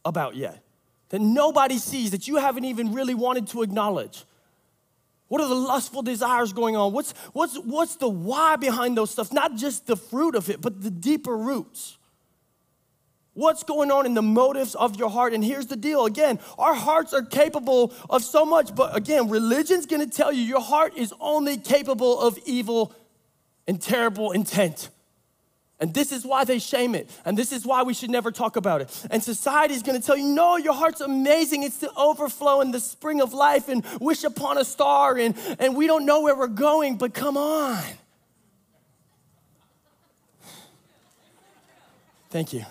about 0.03 0.35
yet? 0.35 0.61
That 1.07 1.21
nobody 1.21 1.77
sees, 1.77 2.11
that 2.11 2.27
you 2.27 2.35
haven't 2.35 2.65
even 2.65 2.91
really 2.91 3.13
wanted 3.13 3.47
to 3.47 3.63
acknowledge? 3.63 4.25
What 5.29 5.39
are 5.39 5.47
the 5.47 5.55
lustful 5.55 6.01
desires 6.01 6.51
going 6.51 6.75
on? 6.75 6.91
What's, 6.91 7.13
what's, 7.31 7.55
what's 7.59 7.95
the 7.95 8.09
why 8.09 8.57
behind 8.57 8.97
those 8.97 9.09
stuff? 9.09 9.31
Not 9.31 9.55
just 9.55 9.87
the 9.87 9.95
fruit 9.95 10.35
of 10.35 10.49
it, 10.49 10.59
but 10.59 10.81
the 10.81 10.91
deeper 10.91 11.37
roots. 11.37 11.97
What's 13.35 13.63
going 13.63 13.89
on 13.89 14.05
in 14.05 14.15
the 14.15 14.21
motives 14.21 14.75
of 14.75 14.97
your 14.97 15.09
heart? 15.09 15.31
And 15.31 15.45
here's 15.45 15.67
the 15.67 15.77
deal 15.77 16.05
again, 16.05 16.39
our 16.57 16.73
hearts 16.73 17.13
are 17.13 17.23
capable 17.23 17.93
of 18.09 18.21
so 18.21 18.43
much, 18.43 18.75
but 18.75 18.97
again, 18.97 19.29
religion's 19.29 19.85
gonna 19.85 20.07
tell 20.07 20.33
you 20.33 20.41
your 20.41 20.59
heart 20.59 20.97
is 20.97 21.13
only 21.21 21.55
capable 21.55 22.19
of 22.19 22.37
evil 22.45 22.93
and 23.67 23.81
terrible 23.81 24.31
intent. 24.31 24.89
And 25.79 25.93
this 25.93 26.13
is 26.13 26.25
why 26.25 26.45
they 26.45 26.59
shame 26.59 26.95
it. 26.95 27.09
And 27.25 27.37
this 27.37 27.51
is 27.51 27.65
why 27.65 27.83
we 27.83 27.93
should 27.93 28.09
never 28.09 28.31
talk 28.31 28.55
about 28.55 28.81
it. 28.81 29.07
And 29.11 29.21
society 29.21 29.73
is 29.73 29.83
going 29.83 29.99
to 29.99 30.05
tell 30.05 30.15
you, 30.15 30.25
no, 30.25 30.55
your 30.55 30.73
heart's 30.73 31.01
amazing. 31.01 31.63
It's 31.63 31.79
the 31.79 31.91
overflow 31.95 32.61
and 32.61 32.73
the 32.73 32.79
spring 32.79 33.21
of 33.21 33.33
life 33.33 33.67
and 33.67 33.83
wish 33.99 34.23
upon 34.23 34.57
a 34.57 34.63
star. 34.63 35.17
And, 35.17 35.35
and 35.59 35.75
we 35.75 35.85
don't 35.85 36.05
know 36.05 36.21
where 36.21 36.35
we're 36.35 36.47
going, 36.47 36.97
but 36.97 37.13
come 37.13 37.35
on. 37.35 37.83
Thank 42.29 42.53
you. 42.53 42.65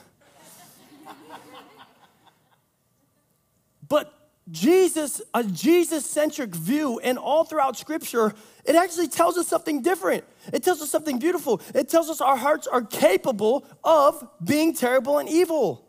But 3.86 4.12
Jesus, 4.50 5.22
a 5.32 5.42
Jesus 5.42 6.04
centric 6.04 6.54
view, 6.54 7.00
and 7.00 7.18
all 7.18 7.44
throughout 7.44 7.78
Scripture, 7.78 8.34
it 8.64 8.76
actually 8.76 9.08
tells 9.08 9.38
us 9.38 9.48
something 9.48 9.80
different. 9.80 10.24
It 10.52 10.62
tells 10.62 10.82
us 10.82 10.90
something 10.90 11.18
beautiful. 11.18 11.62
It 11.74 11.88
tells 11.88 12.10
us 12.10 12.20
our 12.20 12.36
hearts 12.36 12.66
are 12.66 12.82
capable 12.82 13.66
of 13.82 14.26
being 14.44 14.74
terrible 14.74 15.18
and 15.18 15.28
evil. 15.28 15.84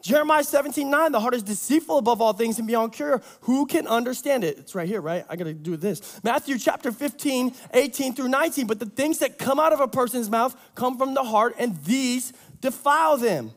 Jeremiah 0.00 0.44
17, 0.44 0.88
9, 0.88 1.12
the 1.12 1.20
heart 1.20 1.34
is 1.34 1.42
deceitful 1.42 1.98
above 1.98 2.20
all 2.20 2.32
things 2.32 2.58
and 2.58 2.68
beyond 2.68 2.92
cure. 2.92 3.20
Who 3.42 3.66
can 3.66 3.88
understand 3.88 4.44
it? 4.44 4.56
It's 4.58 4.74
right 4.74 4.88
here, 4.88 5.00
right? 5.00 5.24
I 5.28 5.34
gotta 5.34 5.54
do 5.54 5.76
this. 5.76 6.20
Matthew 6.22 6.56
chapter 6.58 6.92
15, 6.92 7.52
18 7.74 8.14
through 8.14 8.28
19. 8.28 8.68
But 8.68 8.78
the 8.78 8.86
things 8.86 9.18
that 9.18 9.38
come 9.38 9.58
out 9.58 9.72
of 9.72 9.80
a 9.80 9.88
person's 9.88 10.30
mouth 10.30 10.56
come 10.76 10.98
from 10.98 11.14
the 11.14 11.24
heart, 11.24 11.56
and 11.58 11.76
these 11.84 12.32
defile 12.60 13.16
them. 13.16 13.52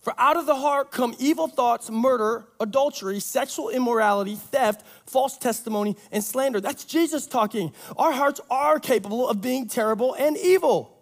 For 0.00 0.14
out 0.16 0.38
of 0.38 0.46
the 0.46 0.54
heart 0.54 0.90
come 0.90 1.14
evil 1.18 1.46
thoughts, 1.46 1.90
murder, 1.90 2.46
adultery, 2.58 3.20
sexual 3.20 3.68
immorality, 3.68 4.34
theft, 4.34 4.84
false 5.04 5.36
testimony, 5.36 5.94
and 6.10 6.24
slander. 6.24 6.60
That's 6.60 6.84
Jesus 6.84 7.26
talking. 7.26 7.72
Our 7.98 8.12
hearts 8.12 8.40
are 8.50 8.80
capable 8.80 9.28
of 9.28 9.42
being 9.42 9.68
terrible 9.68 10.14
and 10.14 10.38
evil. 10.38 10.96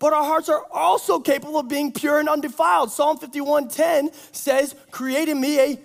But 0.00 0.12
our 0.12 0.24
hearts 0.24 0.48
are 0.48 0.66
also 0.72 1.20
capable 1.20 1.58
of 1.58 1.68
being 1.68 1.92
pure 1.92 2.18
and 2.18 2.28
undefiled. 2.28 2.90
Psalm 2.90 3.18
51:10 3.18 4.10
says, 4.32 4.74
"Create 4.90 5.28
in 5.28 5.40
me 5.40 5.60
a 5.60 5.80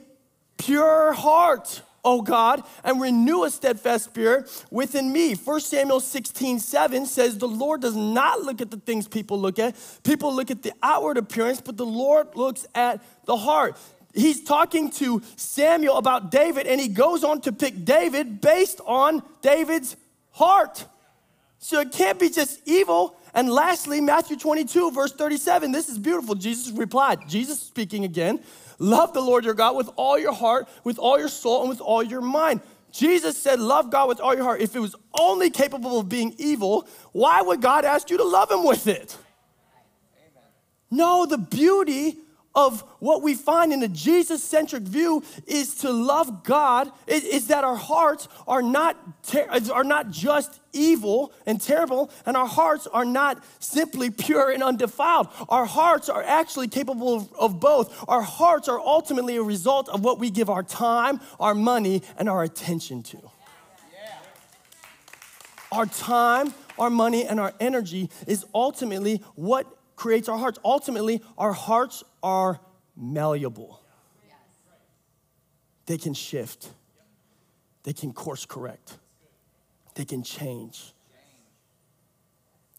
pure 0.58 1.14
heart." 1.14 1.84
O 2.04 2.22
God, 2.22 2.64
and 2.84 3.02
renew 3.02 3.44
a 3.44 3.50
steadfast 3.50 4.06
spirit 4.06 4.66
within 4.72 5.12
me. 5.12 5.34
1 5.34 5.60
Samuel 5.62 6.00
16, 6.00 6.60
7 6.60 7.06
says, 7.06 7.38
The 7.38 7.48
Lord 7.48 7.82
does 7.82 7.96
not 7.96 8.42
look 8.42 8.62
at 8.62 8.72
the 8.72 8.78
things 8.78 9.08
people 9.08 9.40
look 9.40 9.60
at. 9.60 9.76
People 10.04 10.34
look 10.34 10.52
at 10.52 10.64
the 10.64 10.74
outward 10.82 11.18
appearance, 11.18 11.62
but 11.62 11.78
the 11.78 11.86
Lord 11.86 12.36
looks 12.36 12.66
at 12.74 13.04
the 13.26 13.38
heart. 13.38 13.78
He's 14.14 14.44
talking 14.44 14.90
to 14.92 15.22
Samuel 15.36 15.98
about 15.98 16.32
David, 16.32 16.68
and 16.68 16.82
he 16.82 16.88
goes 16.88 17.24
on 17.24 17.42
to 17.42 17.52
pick 17.52 17.86
David 17.86 18.42
based 18.42 18.82
on 18.86 19.22
David's 19.42 19.96
heart. 20.32 20.86
So 21.60 21.82
it 21.82 21.92
can't 21.92 22.18
be 22.18 22.30
just 22.30 22.62
evil. 22.66 23.18
And 23.34 23.50
lastly, 23.50 24.02
Matthew 24.02 24.38
22, 24.38 24.92
verse 24.92 25.12
37, 25.12 25.72
this 25.72 25.90
is 25.90 26.00
beautiful. 26.00 26.34
Jesus 26.34 26.72
replied, 26.72 27.28
Jesus 27.28 27.60
speaking 27.60 28.06
again. 28.06 28.40
Love 28.80 29.14
the 29.14 29.22
Lord 29.22 29.44
your 29.44 29.54
God 29.54 29.76
with 29.76 29.90
all 29.98 30.18
your 30.18 30.34
heart, 30.34 30.68
with 30.84 30.98
all 30.98 31.20
your 31.20 31.28
soul, 31.28 31.62
and 31.62 31.70
with 31.70 31.82
all 31.82 32.02
your 32.02 32.22
mind. 32.22 32.62
Jesus 32.92 33.38
said, 33.38 33.60
Love 33.60 33.92
God 33.92 34.08
with 34.08 34.20
all 34.20 34.34
your 34.34 34.44
heart. 34.44 34.62
If 34.62 34.76
it 34.76 34.80
was 34.80 34.96
only 35.20 35.50
capable 35.50 36.00
of 36.00 36.10
being 36.10 36.34
evil, 36.38 36.88
why 37.12 37.42
would 37.42 37.62
God 37.62 37.86
ask 37.86 38.10
you 38.10 38.18
to 38.18 38.24
love 38.24 38.50
Him 38.50 38.66
with 38.66 38.88
it? 38.88 39.18
No, 40.90 41.26
the 41.26 41.38
beauty 41.38 42.18
of 42.56 42.82
what 43.00 43.22
we 43.22 43.36
find 43.36 43.72
in 43.72 43.84
a 43.84 43.88
Jesus 43.88 44.44
centric 44.44 44.84
view 44.84 45.24
is 45.46 45.76
to 45.76 45.92
love 45.92 46.44
God, 46.44 46.92
is, 47.08 47.24
is, 47.24 47.48
that 47.48 47.64
our 47.64 47.76
hearts 47.76 48.28
are 48.48 48.62
not, 48.62 48.98
ter- 49.24 49.48
are 49.72 49.84
not 49.84 50.10
just 50.10 50.60
evil 50.74 51.32
and 51.46 51.62
terrible, 51.62 52.12
and 52.26 52.36
our 52.36 52.48
hearts 52.48 52.88
are 52.88 53.06
not 53.06 53.44
simply 53.60 54.10
pure 54.10 54.50
and 54.50 54.64
undefiled. 54.64 55.28
Our 55.48 55.66
hearts 55.66 56.10
are 56.10 56.24
actually 56.24 56.68
capable 56.68 57.16
of, 57.16 57.34
of 57.40 57.60
both. 57.60 58.04
Our 58.10 58.22
hearts 58.22 58.68
are 58.68 58.80
ultimately 58.80 59.36
a 59.38 59.44
result 59.44 59.88
of 59.90 60.04
what 60.04 60.20
we 60.20 60.32
give 60.32 60.50
our 60.50 60.64
time, 60.64 61.22
our 61.40 61.56
money, 61.56 62.02
and 62.18 62.28
our 62.28 62.44
attention 62.44 63.04
to. 63.04 63.32
Our 65.72 65.86
time, 65.86 66.54
our 66.80 66.90
money, 66.90 67.26
and 67.26 67.40
our 67.40 67.54
energy 67.60 68.10
is 68.26 68.44
ultimately 68.56 69.18
what 69.36 69.68
creates 69.96 70.28
our 70.28 70.38
hearts. 70.38 70.58
Ultimately, 70.64 71.22
our 71.38 71.54
hearts 71.54 72.04
are 72.22 72.60
malleable. 72.96 73.82
They 75.86 75.98
can 75.98 76.14
shift, 76.14 76.70
they 77.84 77.94
can 77.94 78.14
course 78.14 78.46
correct, 78.46 78.98
they 79.96 80.06
can 80.06 80.24
change. 80.24 80.94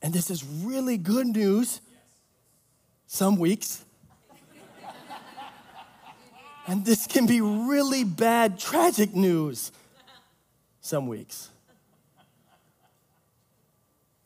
And 0.02 0.14
this 0.14 0.30
is 0.30 0.44
really 0.44 0.97
good 0.97 1.26
news 1.26 1.80
some 3.06 3.37
weeks. 3.37 3.85
and 6.66 6.85
this 6.85 7.06
can 7.06 7.26
be 7.26 7.40
really 7.40 8.04
bad, 8.04 8.59
tragic 8.59 9.14
news 9.14 9.73
some 10.80 11.06
weeks. 11.06 11.50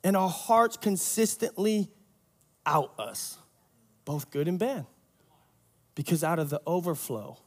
And 0.04 0.16
our 0.16 0.28
hearts 0.28 0.76
consistently 0.76 1.88
out 2.66 2.92
us, 2.98 3.38
both 4.04 4.30
good 4.30 4.48
and 4.48 4.58
bad. 4.58 4.86
Because 5.94 6.24
out 6.24 6.38
of 6.38 6.50
the 6.50 6.60
overflow, 6.66 7.38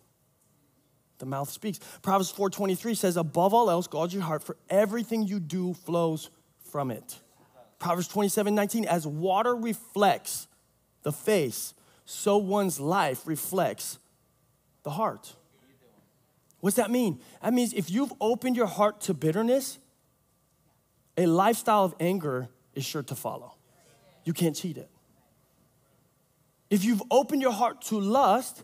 the 1.18 1.26
mouth 1.26 1.50
speaks. 1.50 1.80
Proverbs 2.02 2.32
4:23 2.32 2.96
says, 2.96 3.18
"Above 3.18 3.54
all 3.54 3.70
else, 3.70 3.88
guard 3.88 4.14
your 4.14 4.24
heart, 4.24 4.44
for 4.44 4.58
everything 4.70 5.24
you 5.24 5.40
do 5.40 5.74
flows 5.74 6.30
from 6.60 6.92
it." 6.92 7.20
Proverbs 7.80 8.08
27:19, 8.08 8.86
as 8.86 9.06
water 9.06 9.56
reflects 9.56 10.48
the 11.04 11.12
face, 11.12 11.74
so 12.06 12.38
one's 12.38 12.80
life 12.80 13.26
reflects 13.28 14.00
the 14.84 14.92
heart. 14.92 15.36
What's 16.60 16.78
that 16.78 16.90
mean? 16.90 17.22
That 17.42 17.54
means 17.54 17.74
if 17.74 17.90
you've 17.90 18.14
opened 18.20 18.56
your 18.56 18.68
heart 18.68 19.02
to 19.02 19.14
bitterness, 19.14 19.78
a 21.16 21.26
lifestyle 21.26 21.84
of 21.84 21.96
anger 22.00 22.50
is 22.74 22.86
sure 22.86 23.04
to 23.04 23.16
follow. 23.16 23.56
You 24.24 24.34
can't 24.34 24.56
cheat 24.56 24.78
it. 24.78 24.90
If 26.70 26.84
you've 26.84 27.04
opened 27.10 27.42
your 27.42 27.52
heart 27.52 27.82
to 27.84 28.00
lust, 28.00 28.64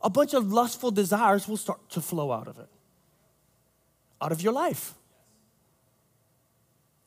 a 0.00 0.10
bunch 0.10 0.34
of 0.34 0.52
lustful 0.52 0.90
desires 0.90 1.48
will 1.48 1.56
start 1.56 1.88
to 1.90 2.00
flow 2.00 2.32
out 2.32 2.48
of 2.48 2.58
it, 2.58 2.68
out 4.20 4.32
of 4.32 4.42
your 4.42 4.52
life. 4.52 4.94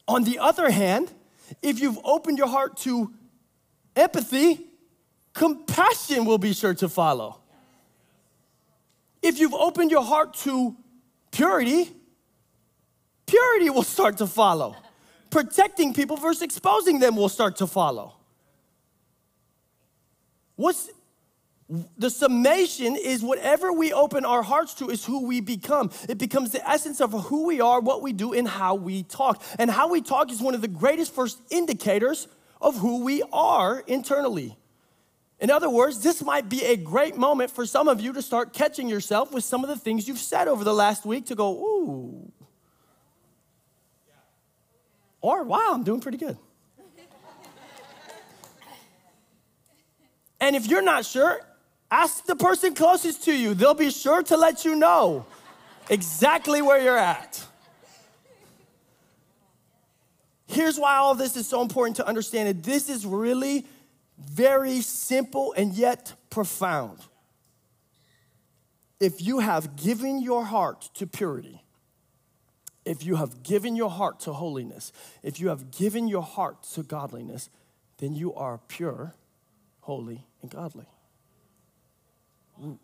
On 0.07 0.23
the 0.23 0.39
other 0.39 0.69
hand, 0.69 1.11
if 1.61 1.79
you've 1.79 1.99
opened 2.03 2.37
your 2.37 2.47
heart 2.47 2.77
to 2.77 3.11
empathy, 3.95 4.59
compassion 5.33 6.25
will 6.25 6.37
be 6.37 6.53
sure 6.53 6.73
to 6.75 6.89
follow. 6.89 7.39
If 9.21 9.39
you've 9.39 9.53
opened 9.53 9.91
your 9.91 10.03
heart 10.03 10.35
to 10.45 10.75
purity, 11.31 11.91
purity 13.25 13.69
will 13.69 13.83
start 13.83 14.17
to 14.17 14.27
follow. 14.27 14.75
Protecting 15.31 15.93
people 15.93 16.15
versus 16.17 16.43
exposing 16.43 16.99
them 16.99 17.15
will 17.15 17.29
start 17.29 17.57
to 17.57 17.67
follow. 17.67 18.13
What's 20.55 20.89
the 21.97 22.11
summation 22.11 22.95
is 22.95 23.23
whatever 23.23 23.73
we 23.73 23.91
open 23.91 24.23
our 24.23 24.43
hearts 24.43 24.75
to 24.75 24.89
is 24.89 25.03
who 25.03 25.25
we 25.25 25.41
become. 25.41 25.89
It 26.07 26.19
becomes 26.19 26.51
the 26.51 26.67
essence 26.67 27.01
of 27.01 27.11
who 27.11 27.47
we 27.47 27.59
are, 27.59 27.79
what 27.79 28.03
we 28.03 28.13
do, 28.13 28.33
and 28.33 28.47
how 28.47 28.75
we 28.75 29.01
talk. 29.01 29.41
And 29.57 29.71
how 29.71 29.89
we 29.89 30.01
talk 30.01 30.31
is 30.31 30.41
one 30.41 30.53
of 30.53 30.61
the 30.61 30.67
greatest 30.67 31.13
first 31.13 31.39
indicators 31.49 32.27
of 32.61 32.77
who 32.77 33.03
we 33.03 33.23
are 33.33 33.79
internally. 33.87 34.57
In 35.39 35.49
other 35.49 35.69
words, 35.69 36.01
this 36.01 36.21
might 36.21 36.49
be 36.49 36.63
a 36.63 36.77
great 36.77 37.17
moment 37.17 37.49
for 37.49 37.65
some 37.65 37.87
of 37.87 37.99
you 37.99 38.13
to 38.13 38.21
start 38.21 38.53
catching 38.53 38.87
yourself 38.87 39.33
with 39.33 39.43
some 39.43 39.63
of 39.63 39.69
the 39.69 39.75
things 39.75 40.07
you've 40.07 40.19
said 40.19 40.47
over 40.47 40.63
the 40.63 40.73
last 40.73 41.03
week 41.03 41.25
to 41.25 41.35
go, 41.35 41.51
ooh. 41.51 42.31
Or, 45.19 45.43
wow, 45.43 45.71
I'm 45.71 45.83
doing 45.83 45.99
pretty 45.99 46.19
good. 46.19 46.37
And 50.39 50.55
if 50.55 50.67
you're 50.67 50.81
not 50.81 51.05
sure, 51.05 51.41
Ask 51.91 52.25
the 52.25 52.35
person 52.35 52.73
closest 52.73 53.23
to 53.25 53.33
you, 53.33 53.53
they'll 53.53 53.73
be 53.73 53.91
sure 53.91 54.23
to 54.23 54.37
let 54.37 54.65
you 54.65 54.75
know 54.75 55.25
exactly 55.89 56.61
where 56.61 56.81
you're 56.81 56.97
at. 56.97 57.41
Here's 60.47 60.79
why 60.79 60.97
all 60.97 61.15
this 61.15 61.35
is 61.35 61.47
so 61.47 61.61
important 61.61 61.97
to 61.97 62.07
understand 62.07 62.49
it. 62.49 62.63
This 62.63 62.89
is 62.89 63.05
really 63.05 63.65
very 64.17 64.81
simple 64.81 65.53
and 65.55 65.73
yet 65.73 66.13
profound. 66.29 66.99
If 68.99 69.21
you 69.21 69.39
have 69.39 69.75
given 69.75 70.21
your 70.21 70.45
heart 70.45 70.89
to 70.95 71.05
purity, 71.05 71.63
if 72.85 73.05
you 73.05 73.15
have 73.15 73.43
given 73.43 73.75
your 73.75 73.89
heart 73.89 74.19
to 74.21 74.33
holiness, 74.33 74.91
if 75.21 75.39
you 75.39 75.49
have 75.49 75.71
given 75.71 76.07
your 76.07 76.23
heart 76.23 76.63
to 76.73 76.83
godliness, 76.83 77.49
then 77.97 78.15
you 78.15 78.33
are 78.33 78.59
pure, 78.67 79.15
holy, 79.85 80.25
and 80.41 80.51
godly 80.51 80.87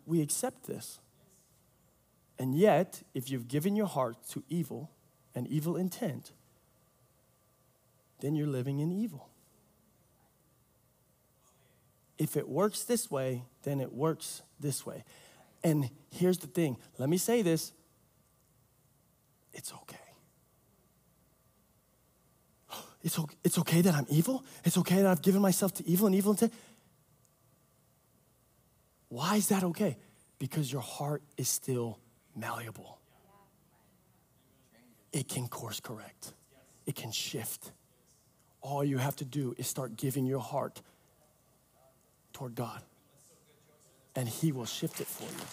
we 0.06 0.20
accept 0.20 0.66
this. 0.66 0.98
And 2.38 2.54
yet, 2.54 3.02
if 3.14 3.30
you've 3.30 3.48
given 3.48 3.76
your 3.76 3.86
heart 3.86 4.16
to 4.30 4.42
evil 4.48 4.90
and 5.34 5.46
evil 5.46 5.76
intent, 5.76 6.32
then 8.20 8.34
you're 8.34 8.48
living 8.48 8.80
in 8.80 8.92
evil. 8.92 9.28
If 12.18 12.36
it 12.36 12.48
works 12.48 12.84
this 12.84 13.10
way, 13.10 13.44
then 13.62 13.80
it 13.80 13.92
works 13.92 14.42
this 14.60 14.86
way. 14.86 15.04
And 15.64 15.90
here's 16.10 16.38
the 16.38 16.46
thing 16.46 16.76
let 16.98 17.08
me 17.08 17.18
say 17.18 17.42
this 17.42 17.72
it's 19.52 19.72
okay. 19.72 19.96
It's 23.04 23.18
okay, 23.18 23.36
it's 23.42 23.58
okay 23.58 23.80
that 23.80 23.94
I'm 23.94 24.06
evil. 24.08 24.44
It's 24.64 24.78
okay 24.78 25.02
that 25.02 25.06
I've 25.06 25.22
given 25.22 25.42
myself 25.42 25.74
to 25.74 25.88
evil 25.88 26.06
and 26.06 26.14
evil 26.14 26.30
intent. 26.32 26.52
Why 29.12 29.36
is 29.36 29.48
that 29.48 29.62
okay? 29.62 29.98
Because 30.38 30.72
your 30.72 30.80
heart 30.80 31.22
is 31.36 31.46
still 31.46 31.98
malleable. 32.34 32.98
It 35.12 35.28
can 35.28 35.48
course 35.48 35.80
correct, 35.80 36.32
it 36.86 36.96
can 36.96 37.12
shift. 37.12 37.72
All 38.62 38.82
you 38.82 38.96
have 38.96 39.14
to 39.16 39.26
do 39.26 39.54
is 39.58 39.66
start 39.66 39.98
giving 39.98 40.24
your 40.24 40.40
heart 40.40 40.80
toward 42.32 42.54
God, 42.54 42.80
and 44.16 44.26
He 44.26 44.50
will 44.50 44.64
shift 44.64 44.98
it 44.98 45.06
for 45.06 45.24
you. 45.24 45.46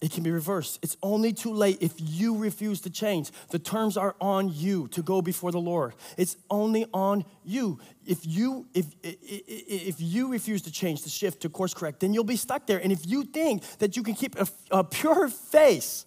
It 0.00 0.12
can 0.12 0.22
be 0.22 0.30
reversed. 0.30 0.78
It's 0.80 0.96
only 1.02 1.32
too 1.32 1.52
late 1.52 1.78
if 1.80 1.94
you 1.98 2.36
refuse 2.36 2.80
to 2.82 2.90
change. 2.90 3.30
The 3.50 3.58
terms 3.58 3.96
are 3.96 4.14
on 4.20 4.48
you 4.54 4.86
to 4.88 5.02
go 5.02 5.20
before 5.20 5.50
the 5.50 5.60
Lord. 5.60 5.94
It's 6.16 6.36
only 6.50 6.86
on 6.94 7.24
you. 7.44 7.80
If 8.06 8.20
you 8.24 8.66
if 8.74 8.86
if 9.02 9.96
you 9.98 10.30
refuse 10.30 10.62
to 10.62 10.70
change, 10.70 11.02
to 11.02 11.08
shift, 11.08 11.42
to 11.42 11.48
course 11.48 11.74
correct, 11.74 12.00
then 12.00 12.14
you'll 12.14 12.22
be 12.22 12.36
stuck 12.36 12.66
there. 12.66 12.78
And 12.78 12.92
if 12.92 13.06
you 13.06 13.24
think 13.24 13.64
that 13.78 13.96
you 13.96 14.04
can 14.04 14.14
keep 14.14 14.38
a, 14.38 14.46
a 14.70 14.84
pure 14.84 15.28
face 15.28 16.06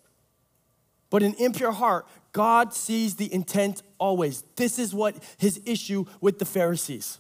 but 1.10 1.22
an 1.22 1.36
impure 1.40 1.74
heart, 1.74 2.08
God 2.32 2.74
sees 2.74 3.16
the 3.16 3.32
intent 3.34 3.84
always. 3.98 4.44
This 4.56 4.80
is 4.80 4.94
what 4.94 5.22
his 5.38 5.60
issue 5.66 6.06
with 6.22 6.40
the 6.40 6.46
Pharisees. 6.46 7.20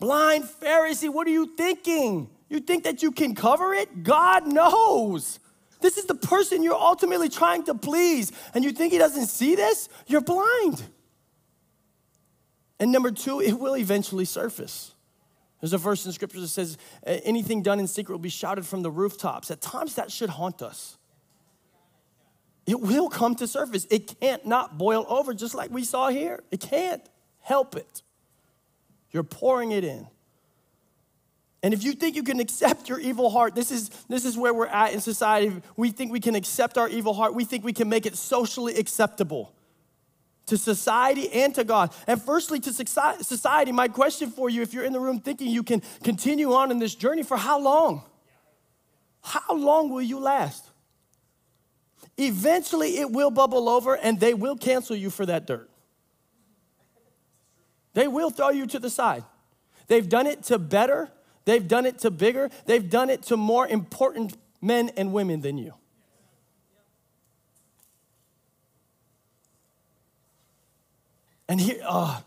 Blind 0.00 0.44
Pharisee, 0.44 1.12
what 1.12 1.26
are 1.26 1.30
you 1.30 1.54
thinking? 1.54 2.30
You 2.48 2.60
think 2.60 2.84
that 2.84 3.02
you 3.02 3.12
can 3.12 3.34
cover 3.34 3.74
it? 3.74 4.02
God 4.02 4.46
knows. 4.46 5.38
This 5.80 5.98
is 5.98 6.06
the 6.06 6.14
person 6.14 6.62
you're 6.62 6.74
ultimately 6.74 7.28
trying 7.28 7.64
to 7.64 7.74
please, 7.74 8.32
and 8.54 8.64
you 8.64 8.72
think 8.72 8.92
he 8.92 8.98
doesn't 8.98 9.26
see 9.26 9.54
this? 9.54 9.88
You're 10.06 10.20
blind. 10.20 10.82
And 12.78 12.92
number 12.92 13.10
two, 13.10 13.40
it 13.40 13.52
will 13.52 13.76
eventually 13.76 14.24
surface. 14.24 14.92
There's 15.60 15.72
a 15.72 15.78
verse 15.78 16.04
in 16.04 16.12
scripture 16.12 16.40
that 16.40 16.48
says, 16.48 16.76
anything 17.04 17.62
done 17.62 17.80
in 17.80 17.86
secret 17.86 18.14
will 18.14 18.20
be 18.20 18.28
shouted 18.28 18.66
from 18.66 18.82
the 18.82 18.90
rooftops. 18.90 19.50
At 19.50 19.60
times, 19.60 19.94
that 19.94 20.12
should 20.12 20.30
haunt 20.30 20.62
us. 20.62 20.98
It 22.66 22.80
will 22.80 23.08
come 23.08 23.34
to 23.36 23.46
surface. 23.46 23.86
It 23.90 24.20
can't 24.20 24.44
not 24.44 24.76
boil 24.76 25.06
over, 25.08 25.32
just 25.32 25.54
like 25.54 25.70
we 25.70 25.84
saw 25.84 26.08
here. 26.08 26.42
It 26.50 26.60
can't 26.60 27.02
help 27.40 27.76
it. 27.76 28.02
You're 29.10 29.22
pouring 29.22 29.70
it 29.70 29.84
in. 29.84 30.08
And 31.66 31.74
if 31.74 31.82
you 31.82 31.94
think 31.94 32.14
you 32.14 32.22
can 32.22 32.38
accept 32.38 32.88
your 32.88 33.00
evil 33.00 33.28
heart, 33.28 33.56
this 33.56 33.72
is, 33.72 33.88
this 34.08 34.24
is 34.24 34.38
where 34.38 34.54
we're 34.54 34.68
at 34.68 34.92
in 34.92 35.00
society. 35.00 35.52
We 35.76 35.90
think 35.90 36.12
we 36.12 36.20
can 36.20 36.36
accept 36.36 36.78
our 36.78 36.88
evil 36.88 37.12
heart. 37.12 37.34
We 37.34 37.44
think 37.44 37.64
we 37.64 37.72
can 37.72 37.88
make 37.88 38.06
it 38.06 38.14
socially 38.14 38.76
acceptable 38.76 39.52
to 40.46 40.56
society 40.56 41.28
and 41.32 41.52
to 41.56 41.64
God. 41.64 41.92
And 42.06 42.22
firstly, 42.22 42.60
to 42.60 42.72
society, 42.72 43.72
my 43.72 43.88
question 43.88 44.30
for 44.30 44.48
you, 44.48 44.62
if 44.62 44.72
you're 44.72 44.84
in 44.84 44.92
the 44.92 45.00
room 45.00 45.18
thinking 45.18 45.48
you 45.48 45.64
can 45.64 45.82
continue 46.04 46.52
on 46.52 46.70
in 46.70 46.78
this 46.78 46.94
journey, 46.94 47.24
for 47.24 47.36
how 47.36 47.58
long? 47.58 48.04
How 49.24 49.56
long 49.56 49.90
will 49.90 50.02
you 50.02 50.20
last? 50.20 50.70
Eventually, 52.16 52.98
it 52.98 53.10
will 53.10 53.32
bubble 53.32 53.68
over 53.68 53.96
and 53.96 54.20
they 54.20 54.34
will 54.34 54.56
cancel 54.56 54.94
you 54.94 55.10
for 55.10 55.26
that 55.26 55.48
dirt. 55.48 55.68
They 57.94 58.06
will 58.06 58.30
throw 58.30 58.50
you 58.50 58.68
to 58.68 58.78
the 58.78 58.88
side. 58.88 59.24
They've 59.88 60.08
done 60.08 60.28
it 60.28 60.44
to 60.44 60.60
better 60.60 61.10
They've 61.46 61.66
done 61.66 61.86
it 61.86 62.00
to 62.00 62.10
bigger, 62.10 62.50
they've 62.66 62.88
done 62.88 63.08
it 63.08 63.22
to 63.24 63.36
more 63.36 63.66
important 63.66 64.36
men 64.60 64.90
and 64.96 65.12
women 65.12 65.40
than 65.40 65.56
you. 65.56 65.72
And 71.48 71.60
here, 71.60 71.80
uh, 71.86 72.20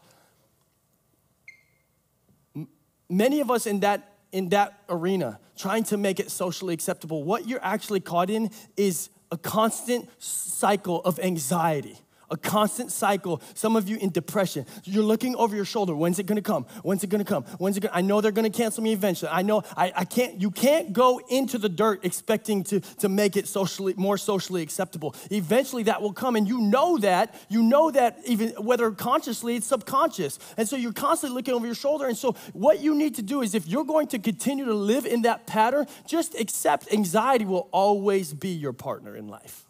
many 3.09 3.41
of 3.41 3.51
us 3.51 3.67
in 3.67 3.81
that 3.81 4.15
in 4.31 4.49
that 4.49 4.81
arena, 4.87 5.39
trying 5.57 5.83
to 5.83 5.97
make 5.97 6.19
it 6.19 6.31
socially 6.31 6.73
acceptable, 6.73 7.23
what 7.23 7.47
you're 7.47 7.63
actually 7.63 7.99
caught 7.99 8.29
in 8.29 8.51
is 8.77 9.09
a 9.31 9.37
constant 9.37 10.07
cycle 10.21 11.01
of 11.01 11.19
anxiety 11.19 11.99
a 12.31 12.37
constant 12.37 12.91
cycle. 12.91 13.41
Some 13.53 13.75
of 13.75 13.87
you 13.89 13.97
in 13.97 14.09
depression. 14.09 14.65
You're 14.83 15.03
looking 15.03 15.35
over 15.35 15.55
your 15.55 15.65
shoulder. 15.65 15.95
When's 15.95 16.19
it 16.19 16.25
gonna 16.25 16.41
come? 16.41 16.65
When's 16.83 17.03
it 17.03 17.09
gonna 17.09 17.23
come? 17.23 17.43
When's 17.57 17.77
it 17.77 17.81
gonna? 17.81 17.95
I 17.95 18.01
know 18.01 18.21
they're 18.21 18.31
gonna 18.31 18.49
cancel 18.49 18.83
me 18.83 18.93
eventually. 18.93 19.31
I 19.31 19.41
know 19.41 19.63
I, 19.75 19.91
I 19.95 20.05
can't, 20.05 20.39
you 20.41 20.51
can't 20.51 20.93
go 20.93 21.21
into 21.29 21.57
the 21.57 21.69
dirt 21.69 22.05
expecting 22.05 22.63
to, 22.65 22.79
to 22.79 23.09
make 23.09 23.37
it 23.37 23.47
socially 23.47 23.93
more 23.97 24.17
socially 24.17 24.61
acceptable. 24.61 25.15
Eventually 25.31 25.83
that 25.83 26.01
will 26.01 26.13
come, 26.13 26.35
and 26.35 26.47
you 26.47 26.59
know 26.59 26.97
that, 26.99 27.35
you 27.49 27.63
know 27.63 27.91
that 27.91 28.19
even 28.25 28.49
whether 28.59 28.91
consciously, 28.91 29.55
it's 29.55 29.67
subconscious. 29.67 30.39
And 30.57 30.67
so 30.67 30.75
you're 30.75 30.93
constantly 30.93 31.35
looking 31.35 31.53
over 31.53 31.65
your 31.65 31.75
shoulder. 31.75 32.07
And 32.07 32.17
so 32.17 32.33
what 32.53 32.79
you 32.79 32.95
need 32.95 33.15
to 33.15 33.21
do 33.21 33.41
is 33.41 33.55
if 33.55 33.67
you're 33.67 33.85
going 33.85 34.07
to 34.07 34.19
continue 34.19 34.65
to 34.65 34.73
live 34.73 35.05
in 35.05 35.23
that 35.23 35.47
pattern, 35.47 35.87
just 36.07 36.39
accept 36.39 36.91
anxiety 36.91 37.45
will 37.45 37.69
always 37.71 38.33
be 38.33 38.49
your 38.49 38.73
partner 38.73 39.15
in 39.15 39.27
life 39.27 39.68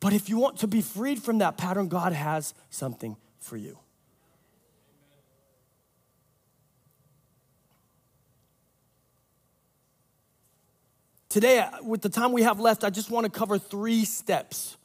But 0.00 0.14
if 0.14 0.30
you 0.30 0.38
want 0.38 0.58
to 0.60 0.66
be 0.66 0.80
freed 0.80 1.22
from 1.22 1.38
that 1.38 1.58
pattern, 1.58 1.88
God 1.88 2.14
has 2.14 2.54
something 2.70 3.16
for 3.38 3.56
you. 3.56 3.78
Today, 11.28 11.60
uh, 11.60 11.70
with 11.84 12.00
the 12.00 12.08
time 12.08 12.32
we 12.32 12.42
have 12.42 12.58
left, 12.58 12.82
I 12.82 12.90
just 12.90 13.08
want 13.08 13.24
to 13.24 13.30
cover 13.30 13.56
three 13.56 14.04
steps 14.04 14.76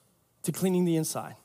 to 0.43 0.51
cleaning 0.51 0.85
the 0.85 0.95
inside. 0.95 1.35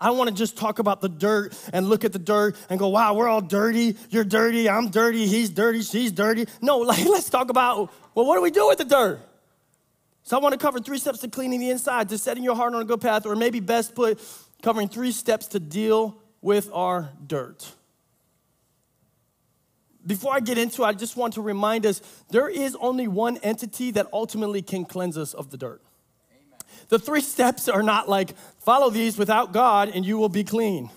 I 0.00 0.06
don't 0.06 0.16
want 0.16 0.30
to 0.30 0.34
just 0.34 0.56
talk 0.56 0.78
about 0.78 1.00
the 1.00 1.08
dirt 1.08 1.54
and 1.72 1.88
look 1.88 2.04
at 2.04 2.12
the 2.12 2.18
dirt 2.18 2.56
and 2.70 2.78
go, 2.78 2.88
wow, 2.88 3.12
we're 3.14 3.28
all 3.28 3.42
dirty. 3.42 3.96
You're 4.08 4.24
dirty. 4.24 4.68
I'm 4.68 4.88
dirty. 4.88 5.26
He's 5.26 5.50
dirty. 5.50 5.82
She's 5.82 6.12
dirty. 6.12 6.46
No, 6.62 6.78
like, 6.78 7.04
let's 7.04 7.28
talk 7.28 7.50
about, 7.50 7.92
well, 8.14 8.24
what 8.24 8.36
do 8.36 8.42
we 8.42 8.50
do 8.50 8.68
with 8.68 8.78
the 8.78 8.84
dirt? 8.84 9.20
So 10.28 10.36
I 10.36 10.40
want 10.40 10.52
to 10.52 10.58
cover 10.58 10.78
three 10.78 10.98
steps 10.98 11.20
to 11.20 11.28
cleaning 11.28 11.58
the 11.58 11.70
inside, 11.70 12.10
to 12.10 12.18
setting 12.18 12.44
your 12.44 12.54
heart 12.54 12.74
on 12.74 12.82
a 12.82 12.84
good 12.84 13.00
path, 13.00 13.24
or 13.24 13.34
maybe 13.34 13.60
best 13.60 13.94
put, 13.94 14.20
covering 14.62 14.86
three 14.86 15.10
steps 15.10 15.46
to 15.46 15.58
deal 15.58 16.20
with 16.42 16.68
our 16.70 17.08
dirt. 17.26 17.66
Before 20.06 20.34
I 20.34 20.40
get 20.40 20.58
into 20.58 20.82
it, 20.82 20.86
I 20.86 20.92
just 20.92 21.16
want 21.16 21.32
to 21.34 21.40
remind 21.40 21.86
us 21.86 22.02
there 22.28 22.50
is 22.50 22.76
only 22.78 23.08
one 23.08 23.38
entity 23.38 23.90
that 23.92 24.06
ultimately 24.12 24.60
can 24.60 24.84
cleanse 24.84 25.16
us 25.16 25.32
of 25.32 25.50
the 25.50 25.56
dirt. 25.56 25.80
Amen. 26.30 26.58
The 26.90 26.98
three 26.98 27.20
steps 27.36 27.66
are 27.66 27.82
not 27.82 28.06
like 28.06 28.36
follow 28.58 28.90
these 28.90 29.16
without 29.16 29.54
God 29.54 29.88
and 29.94 30.04
you 30.04 30.18
will 30.18 30.28
be 30.28 30.44
clean. 30.44 30.90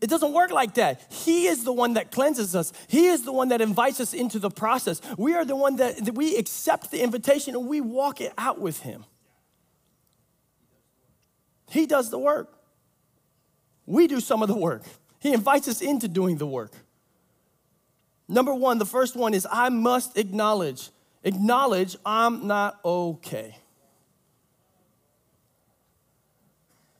It 0.00 0.08
doesn't 0.08 0.32
work 0.32 0.50
like 0.50 0.74
that. 0.74 1.04
He 1.10 1.46
is 1.46 1.64
the 1.64 1.72
one 1.72 1.94
that 1.94 2.12
cleanses 2.12 2.54
us. 2.54 2.72
He 2.86 3.06
is 3.06 3.24
the 3.24 3.32
one 3.32 3.48
that 3.48 3.60
invites 3.60 4.00
us 4.00 4.14
into 4.14 4.38
the 4.38 4.50
process. 4.50 5.00
We 5.16 5.34
are 5.34 5.44
the 5.44 5.56
one 5.56 5.76
that, 5.76 6.04
that 6.04 6.14
we 6.14 6.36
accept 6.36 6.90
the 6.90 7.02
invitation 7.02 7.56
and 7.56 7.66
we 7.66 7.80
walk 7.80 8.20
it 8.20 8.32
out 8.38 8.60
with 8.60 8.80
Him. 8.80 9.04
He 11.70 11.86
does 11.86 12.10
the 12.10 12.18
work. 12.18 12.52
We 13.86 14.06
do 14.06 14.20
some 14.20 14.42
of 14.42 14.48
the 14.48 14.56
work. 14.56 14.84
He 15.18 15.32
invites 15.32 15.66
us 15.66 15.80
into 15.80 16.06
doing 16.06 16.36
the 16.36 16.46
work. 16.46 16.72
Number 18.28 18.54
one, 18.54 18.78
the 18.78 18.86
first 18.86 19.16
one 19.16 19.34
is 19.34 19.46
I 19.50 19.68
must 19.68 20.16
acknowledge. 20.16 20.90
Acknowledge 21.24 21.96
I'm 22.06 22.46
not 22.46 22.78
okay. 22.84 23.56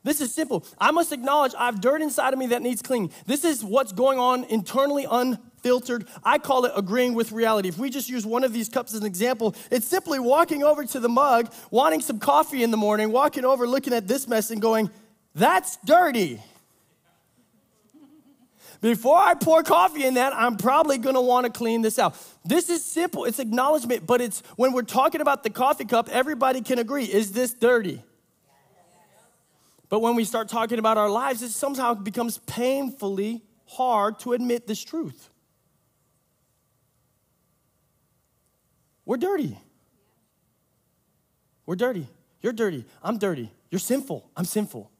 This 0.03 0.21
is 0.21 0.33
simple. 0.33 0.65
I 0.79 0.91
must 0.91 1.11
acknowledge 1.11 1.53
I 1.57 1.65
have 1.65 1.81
dirt 1.81 2.01
inside 2.01 2.33
of 2.33 2.39
me 2.39 2.47
that 2.47 2.61
needs 2.61 2.81
cleaning. 2.81 3.11
This 3.25 3.43
is 3.43 3.63
what's 3.63 3.91
going 3.91 4.17
on 4.17 4.45
internally 4.45 5.05
unfiltered. 5.09 6.07
I 6.23 6.37
call 6.37 6.65
it 6.65 6.71
agreeing 6.75 7.15
with 7.15 7.33
reality. 7.33 7.67
If 7.67 7.77
we 7.77 7.89
just 7.89 8.09
use 8.09 8.25
one 8.25 8.45
of 8.45 8.53
these 8.53 8.69
cups 8.69 8.93
as 8.93 9.01
an 9.01 9.05
example, 9.05 9.55
it's 9.69 9.85
simply 9.85 10.19
walking 10.19 10.63
over 10.63 10.85
to 10.85 10.99
the 11.01 11.09
mug, 11.09 11.53
wanting 11.69 11.99
some 11.99 12.17
coffee 12.19 12.63
in 12.63 12.71
the 12.71 12.77
morning, 12.77 13.11
walking 13.11 13.43
over, 13.43 13.67
looking 13.67 13.93
at 13.93 14.07
this 14.07 14.27
mess, 14.27 14.51
and 14.51 14.61
going, 14.61 14.89
That's 15.35 15.77
dirty. 15.85 16.41
Before 18.81 19.17
I 19.17 19.33
pour 19.33 19.61
coffee 19.61 20.05
in 20.05 20.13
that, 20.13 20.33
I'm 20.33 20.55
probably 20.55 20.97
gonna 20.97 21.21
wanna 21.21 21.49
clean 21.49 21.81
this 21.81 21.99
out. 21.99 22.15
This 22.45 22.69
is 22.69 22.85
simple, 22.85 23.25
it's 23.25 23.39
acknowledgement, 23.39 24.07
but 24.07 24.21
it's 24.21 24.41
when 24.55 24.71
we're 24.71 24.83
talking 24.83 25.19
about 25.19 25.43
the 25.43 25.49
coffee 25.49 25.83
cup, 25.83 26.07
everybody 26.09 26.61
can 26.61 26.79
agree 26.79 27.03
is 27.03 27.33
this 27.33 27.53
dirty? 27.53 28.01
But 29.89 30.01
when 30.01 30.15
we 30.15 30.23
start 30.23 30.47
talking 30.47 30.79
about 30.79 30.97
our 30.97 31.09
lives, 31.09 31.41
it 31.41 31.49
somehow 31.49 31.95
becomes 31.95 32.37
painfully 32.39 33.41
hard 33.65 34.19
to 34.19 34.33
admit 34.33 34.67
this 34.67 34.83
truth. 34.83 35.29
We're 39.05 39.17
dirty. 39.17 39.57
We're 41.65 41.75
dirty. 41.75 42.07
You're 42.41 42.53
dirty. 42.53 42.85
I'm 43.03 43.17
dirty. 43.17 43.51
You're 43.71 43.79
sinful. 43.79 44.29
I'm 44.37 44.45
sinful. 44.45 44.91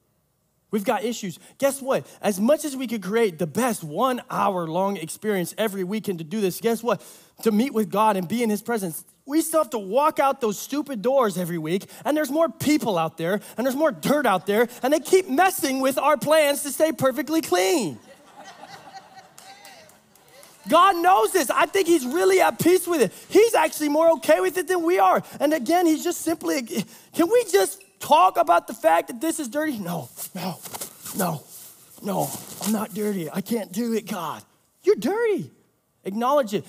We've 0.72 0.84
got 0.84 1.04
issues. 1.04 1.40
Guess 1.58 1.82
what? 1.82 2.06
As 2.22 2.40
much 2.40 2.64
as 2.66 2.76
we 2.76 2.86
could 2.88 3.02
create 3.02 3.40
the 3.40 3.48
best 3.48 3.84
one 3.84 4.22
hour 4.30 4.68
long 4.68 4.98
experience 4.98 5.56
every 5.58 5.84
weekend 5.84 6.20
to 6.20 6.24
do 6.24 6.42
this, 6.42 6.60
guess 6.62 6.84
what? 6.84 7.04
To 7.44 7.52
meet 7.52 7.74
with 7.74 7.90
God 7.90 8.18
and 8.18 8.28
be 8.28 8.44
in 8.44 8.50
His 8.50 8.62
presence, 8.62 9.04
we 9.30 9.42
still 9.42 9.62
have 9.62 9.70
to 9.70 9.80
walk 9.80 10.18
out 10.18 10.42
those 10.42 10.58
stupid 10.58 11.04
doors 11.04 11.38
every 11.38 11.60
week, 11.60 11.88
and 12.04 12.18
there's 12.18 12.32
more 12.32 12.50
people 12.50 12.98
out 12.98 13.16
there, 13.16 13.40
and 13.58 13.66
there's 13.66 13.76
more 13.76 13.92
dirt 13.92 14.26
out 14.26 14.48
there, 14.48 14.68
and 14.82 14.92
they 14.92 15.00
keep 15.00 15.30
messing 15.30 15.82
with 15.82 16.00
our 16.00 16.18
plans 16.18 16.64
to 16.64 16.72
stay 16.72 16.92
perfectly 16.92 17.42
clean. 17.42 18.00
God 20.68 20.98
knows 20.98 21.32
this. 21.32 21.50
I 21.50 21.68
think 21.68 21.88
He's 21.88 22.06
really 22.06 22.42
at 22.42 22.60
peace 22.60 22.88
with 22.88 23.02
it. 23.02 23.14
He's 23.30 23.54
actually 23.56 23.90
more 23.90 24.12
okay 24.14 24.40
with 24.40 24.58
it 24.58 24.68
than 24.68 24.84
we 24.84 25.00
are. 25.00 25.24
And 25.40 25.54
again, 25.54 25.86
He's 25.86 26.04
just 26.04 26.22
simply, 26.22 26.64
can 26.64 27.30
we 27.32 27.46
just 27.52 27.82
talk 28.00 28.38
about 28.38 28.68
the 28.68 28.74
fact 28.74 29.08
that 29.08 29.22
this 29.22 29.40
is 29.40 29.48
dirty? 29.48 29.78
No, 29.78 30.10
no, 30.34 30.58
no, 31.18 31.44
no. 32.04 32.30
I'm 32.64 32.72
not 32.72 32.94
dirty. 32.94 33.30
I 33.32 33.42
can't 33.42 33.72
do 33.72 33.94
it, 33.94 34.08
God. 34.08 34.44
You're 34.84 34.96
dirty. 34.96 35.52
Acknowledge 36.04 36.54
it. 36.54 36.66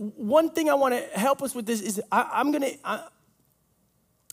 One 0.00 0.50
thing 0.50 0.70
I 0.70 0.74
want 0.74 0.94
to 0.94 1.18
help 1.18 1.42
us 1.42 1.54
with 1.54 1.66
this 1.66 1.82
is 1.82 2.00
I, 2.10 2.40
am 2.40 2.50
going 2.52 2.62
to. 2.62 3.10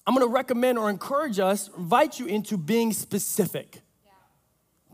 I'm 0.07 0.15
going 0.15 0.25
to 0.25 0.33
recommend 0.33 0.77
or 0.77 0.89
encourage 0.89 1.37
us, 1.37 1.69
invite 1.75 2.17
you 2.17 2.27
into 2.27 2.57
being 2.57 2.93
specific. 2.93 3.81
Yeah. 4.05 4.11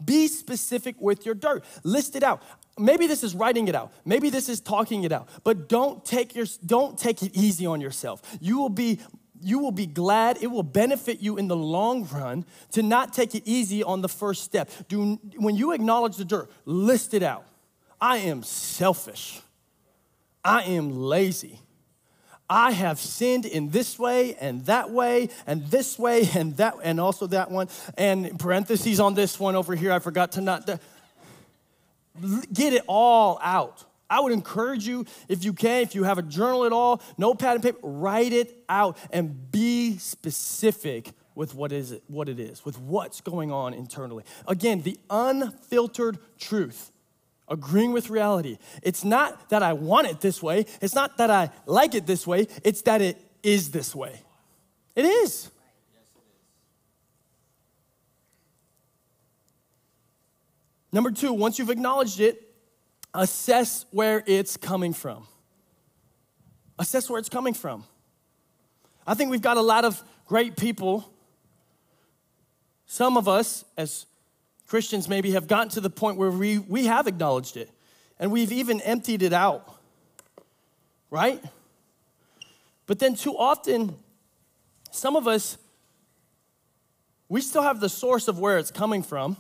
Be 0.04 0.28
specific 0.28 0.96
with 1.00 1.24
your 1.24 1.36
dirt. 1.36 1.64
List 1.84 2.16
it 2.16 2.24
out. 2.24 2.42
Maybe 2.80 3.06
this 3.06 3.24
is 3.24 3.36
writing 3.36 3.68
it 3.68 3.76
out. 3.76 3.94
Maybe 4.04 4.32
this 4.32 4.50
is 4.50 4.60
talking 4.60 5.04
it 5.04 5.12
out. 5.12 5.30
But 5.44 5.70
don't 5.70 6.04
take 6.04 6.34
your 6.34 6.48
don't 6.66 6.98
take 6.98 7.22
it 7.22 7.36
easy 7.36 7.68
on 7.68 7.80
yourself. 7.80 8.24
You 8.42 8.58
will 8.58 8.70
be 8.70 9.00
you 9.40 9.60
will 9.60 9.72
be 9.72 9.86
glad, 9.86 10.42
it 10.42 10.48
will 10.48 10.64
benefit 10.64 11.20
you 11.20 11.38
in 11.38 11.48
the 11.48 11.56
long 11.56 12.06
run 12.08 12.46
to 12.72 12.82
not 12.82 13.14
take 13.14 13.36
it 13.36 13.44
easy 13.46 13.84
on 13.84 14.02
the 14.02 14.10
first 14.10 14.44
step. 14.44 14.72
Do, 14.88 15.20
when 15.36 15.56
you 15.56 15.74
acknowledge 15.74 16.16
the 16.16 16.26
dirt, 16.26 16.50
list 16.66 17.14
it 17.14 17.22
out. 17.22 17.46
I 18.02 18.18
am 18.18 18.42
selfish. 18.42 19.42
I 20.44 20.64
am 20.64 20.92
lazy. 20.92 21.60
I 22.50 22.72
have 22.72 23.00
sinned 23.00 23.46
in 23.46 23.70
this 23.70 23.98
way 23.98 24.36
and 24.36 24.66
that 24.66 24.92
way 24.92 25.30
and 25.48 25.66
this 25.68 25.98
way 25.98 26.30
and 26.36 26.56
that 26.58 26.76
and 26.84 27.00
also 27.00 27.28
that 27.28 27.50
one. 27.50 27.70
And 27.98 28.38
parentheses 28.38 29.00
on 29.00 29.14
this 29.14 29.40
one 29.40 29.56
over 29.56 29.76
here, 29.76 29.92
I 29.92 30.00
forgot 30.00 30.34
to 30.34 30.42
not. 30.42 30.70
Get 32.54 32.74
it 32.74 32.84
all 32.88 33.40
out. 33.42 33.86
I 34.10 34.20
would 34.20 34.34
encourage 34.34 34.86
you, 34.86 35.06
if 35.28 35.44
you 35.44 35.54
can, 35.54 35.82
if 35.82 35.96
you 35.96 36.04
have 36.04 36.20
a 36.20 36.22
journal 36.22 36.66
at 36.66 36.72
all, 36.72 37.02
notepad 37.18 37.56
and 37.56 37.64
paper, 37.64 37.80
write 37.82 38.32
it 38.32 38.56
out 38.70 38.98
and 39.12 39.52
be 39.52 39.98
specific 39.98 41.12
with 41.34 41.56
what 41.56 41.72
is 41.72 41.92
it, 41.92 42.04
what 42.08 42.30
it 42.30 42.40
is, 42.40 42.64
with 42.64 42.78
what's 42.78 43.22
going 43.22 43.52
on 43.52 43.74
internally. 43.74 44.24
Again, 44.48 44.84
the 44.84 45.00
unfiltered 45.10 46.20
truth, 46.38 46.92
agreeing 47.48 47.92
with 47.92 48.10
reality. 48.10 48.58
It's 48.82 49.04
not 49.04 49.50
that 49.50 49.64
I 49.64 49.74
want 49.74 50.08
it 50.08 50.22
this 50.22 50.42
way, 50.42 50.66
it's 50.82 50.96
not 50.96 51.18
that 51.18 51.30
I 51.30 51.52
like 51.66 51.96
it 51.96 52.06
this 52.06 52.26
way, 52.26 52.48
it's 52.64 52.82
that 52.84 53.02
it 53.02 53.18
is 53.42 53.72
this 53.72 53.96
way. 53.96 54.22
It 54.96 55.06
is. 55.06 55.50
Number 60.92 61.10
two, 61.10 61.34
once 61.34 61.58
you've 61.58 61.72
acknowledged 61.72 62.20
it, 62.20 62.54
assess 63.16 63.86
where 63.92 64.24
it's 64.28 64.58
coming 64.58 64.94
from. 64.94 65.28
Assess 66.78 67.10
where 67.10 67.20
it's 67.20 67.30
coming 67.30 67.56
from. 67.56 67.84
I 69.06 69.16
think 69.16 69.32
we've 69.32 69.42
got 69.42 69.58
a 69.58 69.62
lot 69.62 69.86
of 69.86 70.02
great 70.28 70.56
people. 70.56 71.12
Some 72.86 73.18
of 73.18 73.28
us, 73.28 73.66
as 73.76 74.06
Christians, 74.74 75.08
maybe 75.08 75.34
have 75.34 75.46
gotten 75.46 75.70
to 75.70 75.82
the 75.82 75.90
point 75.92 76.18
where 76.18 76.32
we, 76.32 76.58
we 76.58 76.88
have 76.88 77.06
acknowledged 77.06 77.58
it 77.58 77.70
and 78.18 78.32
we've 78.32 78.52
even 78.52 78.82
emptied 78.82 79.22
it 79.22 79.32
out, 79.32 79.72
right? 81.12 81.40
But 82.88 82.98
then, 82.98 83.14
too 83.14 83.38
often, 83.38 83.96
some 84.90 85.16
of 85.16 85.28
us, 85.28 85.60
we 87.30 87.40
still 87.40 87.62
have 87.62 87.82
the 87.82 87.88
source 87.88 88.28
of 88.28 88.40
where 88.40 88.58
it's 88.58 88.72
coming 88.72 89.04
from 89.04 89.38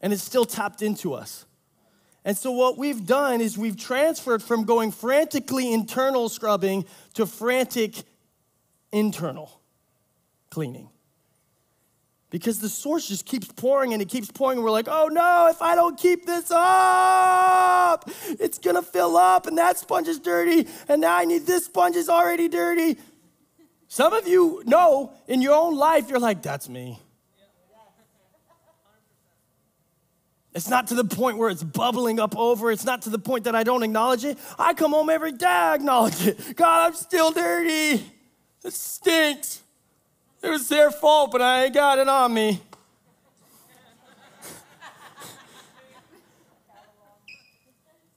and 0.00 0.12
it's 0.12 0.24
still 0.24 0.44
tapped 0.44 0.82
into 0.82 1.14
us. 1.14 1.44
And 2.24 2.36
so, 2.36 2.50
what 2.50 2.76
we've 2.76 3.06
done 3.06 3.40
is 3.40 3.56
we've 3.56 3.76
transferred 3.76 4.42
from 4.42 4.64
going 4.64 4.90
frantically 4.90 5.72
internal 5.72 6.28
scrubbing 6.28 6.86
to 7.14 7.24
frantic 7.24 8.02
internal 8.90 9.60
cleaning. 10.50 10.90
Because 12.30 12.58
the 12.58 12.68
source 12.68 13.06
just 13.08 13.24
keeps 13.24 13.46
pouring 13.46 13.92
and 13.92 14.02
it 14.02 14.08
keeps 14.08 14.30
pouring, 14.30 14.58
and 14.58 14.64
we're 14.64 14.70
like, 14.70 14.88
oh 14.88 15.06
no, 15.06 15.48
if 15.48 15.62
I 15.62 15.74
don't 15.74 15.96
keep 15.98 16.26
this 16.26 16.50
up, 16.50 18.10
it's 18.40 18.58
gonna 18.58 18.82
fill 18.82 19.16
up, 19.16 19.46
and 19.46 19.56
that 19.58 19.78
sponge 19.78 20.08
is 20.08 20.18
dirty, 20.18 20.66
and 20.88 21.00
now 21.00 21.16
I 21.16 21.24
need 21.24 21.46
this 21.46 21.66
sponge 21.66 21.94
is 21.94 22.08
already 22.08 22.48
dirty. 22.48 22.98
Some 23.88 24.12
of 24.12 24.26
you 24.26 24.62
know 24.66 25.12
in 25.28 25.40
your 25.40 25.54
own 25.54 25.76
life, 25.76 26.10
you're 26.10 26.18
like, 26.18 26.42
that's 26.42 26.68
me. 26.68 26.98
It's 30.52 30.70
not 30.70 30.86
to 30.86 30.94
the 30.94 31.04
point 31.04 31.36
where 31.36 31.50
it's 31.50 31.62
bubbling 31.62 32.18
up 32.18 32.34
over. 32.34 32.72
It's 32.72 32.86
not 32.86 33.02
to 33.02 33.10
the 33.10 33.18
point 33.18 33.44
that 33.44 33.54
I 33.54 33.62
don't 33.62 33.82
acknowledge 33.82 34.24
it. 34.24 34.38
I 34.58 34.72
come 34.72 34.92
home 34.92 35.10
every 35.10 35.32
day, 35.32 35.46
I 35.46 35.74
acknowledge 35.74 36.26
it. 36.26 36.56
God, 36.56 36.86
I'm 36.88 36.94
still 36.94 37.30
dirty. 37.30 38.02
It 38.64 38.72
stinks. 38.72 39.60
It 40.42 40.50
was 40.50 40.68
their 40.68 40.90
fault, 40.90 41.32
but 41.32 41.42
I 41.42 41.64
ain't 41.64 41.74
got 41.74 41.98
it 41.98 42.08
on 42.08 42.32
me. 42.32 42.60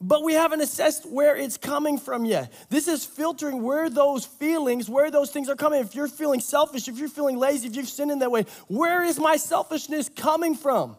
but 0.01 0.23
we 0.23 0.33
haven't 0.33 0.61
assessed 0.61 1.05
where 1.09 1.35
it's 1.35 1.57
coming 1.57 1.97
from 1.97 2.25
yet. 2.25 2.51
This 2.69 2.87
is 2.87 3.05
filtering 3.05 3.61
where 3.63 3.89
those 3.89 4.25
feelings, 4.25 4.89
where 4.89 5.11
those 5.11 5.29
things 5.29 5.49
are 5.49 5.55
coming. 5.55 5.81
If 5.81 5.93
you're 5.93 6.07
feeling 6.07 6.39
selfish, 6.39 6.87
if 6.87 6.97
you're 6.97 7.09
feeling 7.09 7.37
lazy, 7.37 7.67
if 7.67 7.75
you've 7.75 7.89
sinned 7.89 8.11
in 8.11 8.19
that 8.19 8.31
way, 8.31 8.45
where 8.67 9.03
is 9.03 9.19
my 9.19 9.35
selfishness 9.35 10.09
coming 10.09 10.55
from? 10.55 10.95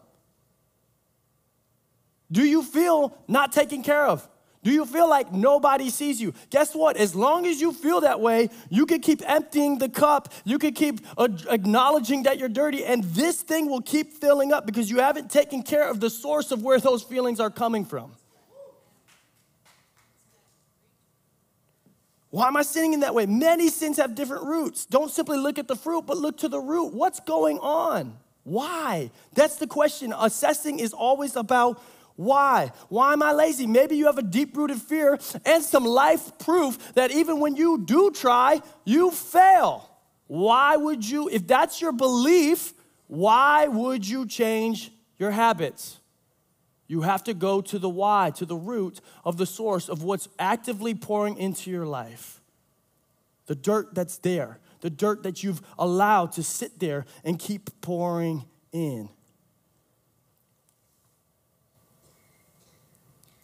Do 2.31 2.45
you 2.45 2.63
feel 2.63 3.17
not 3.27 3.53
taken 3.53 3.83
care 3.83 4.07
of? 4.07 4.29
Do 4.63 4.71
you 4.71 4.85
feel 4.85 5.09
like 5.09 5.33
nobody 5.33 5.89
sees 5.89 6.21
you? 6.21 6.35
Guess 6.51 6.75
what? 6.75 6.99
As 6.99 7.15
long 7.15 7.47
as 7.47 7.63
you 7.63 7.73
feel 7.73 8.03
that 8.03 8.21
way, 8.21 8.51
you 8.69 8.85
can 8.85 9.01
keep 9.01 9.23
emptying 9.27 9.79
the 9.79 9.89
cup. 9.89 10.33
You 10.45 10.59
can 10.59 10.75
keep 10.75 11.01
acknowledging 11.19 12.25
that 12.25 12.39
you're 12.39 12.51
dirty, 12.51 12.85
and 12.85 13.03
this 13.05 13.41
thing 13.41 13.71
will 13.71 13.81
keep 13.81 14.13
filling 14.13 14.53
up 14.53 14.67
because 14.67 14.91
you 14.91 14.99
haven't 14.99 15.31
taken 15.31 15.63
care 15.63 15.89
of 15.89 15.99
the 16.01 16.11
source 16.11 16.53
of 16.53 16.63
where 16.63 16.79
those 16.79 17.03
feelings 17.03 17.41
are 17.41 17.49
coming 17.49 17.87
from. 17.87 18.13
Why 22.29 22.47
am 22.47 22.57
I 22.57 22.63
sinning 22.63 22.93
in 22.93 23.01
that 23.01 23.15
way? 23.15 23.27
Many 23.27 23.71
sins 23.71 23.97
have 23.97 24.15
different 24.15 24.45
roots. 24.45 24.85
Don't 24.85 25.11
simply 25.11 25.39
look 25.39 25.59
at 25.59 25.69
the 25.69 25.75
fruit, 25.75 26.03
but 26.07 26.19
look 26.19 26.37
to 26.39 26.49
the 26.49 26.61
root. 26.61 26.93
What's 26.93 27.19
going 27.19 27.59
on? 27.59 28.17
Why? 28.45 29.11
That's 29.33 29.57
the 29.57 29.67
question. 29.67 30.15
Assessing 30.17 30.79
is 30.79 30.93
always 30.93 31.35
about 31.35 31.83
why? 32.21 32.71
Why 32.91 33.15
am 33.15 33.23
I 33.23 33.33
lazy? 33.33 33.67
Maybe 33.67 33.97
you 33.97 34.05
have 34.05 34.19
a 34.19 34.23
deep 34.23 34.55
rooted 34.55 34.77
fear 34.83 35.19
and 35.47 35.65
some 35.65 35.87
life 35.87 36.39
proof 36.39 36.93
that 36.93 37.11
even 37.11 37.41
when 37.41 37.57
you 37.57 37.79
do 37.79 38.11
try, 38.11 38.61
you 38.85 39.11
fail. 39.11 39.91
Why 40.27 40.77
would 40.77 41.03
you, 41.09 41.31
if 41.31 41.47
that's 41.47 41.81
your 41.81 41.93
belief, 41.93 42.75
why 43.07 43.69
would 43.69 44.07
you 44.07 44.27
change 44.27 44.93
your 45.19 45.31
habits? 45.31 45.99
You 46.89 47.01
have 47.01 47.25
to 47.25 47.33
go 47.33 47.63
to 47.63 47.79
the 47.79 47.89
why, 47.89 48.33
to 48.33 48.45
the 48.45 48.55
root 48.55 49.01
of 49.25 49.39
the 49.39 49.47
source 49.47 49.89
of 49.89 50.03
what's 50.03 50.29
actively 50.39 50.95
pouring 50.95 51.39
into 51.39 51.71
your 51.71 51.87
life. 51.87 52.43
The 53.47 53.55
dirt 53.55 53.95
that's 53.95 54.19
there, 54.19 54.59
the 54.83 54.91
dirt 54.91 55.23
that 55.23 55.43
you've 55.43 55.63
allowed 55.79 56.33
to 56.33 56.43
sit 56.43 56.81
there 56.81 57.07
and 57.25 57.39
keep 57.39 57.81
pouring 57.81 58.45
in. 58.73 59.09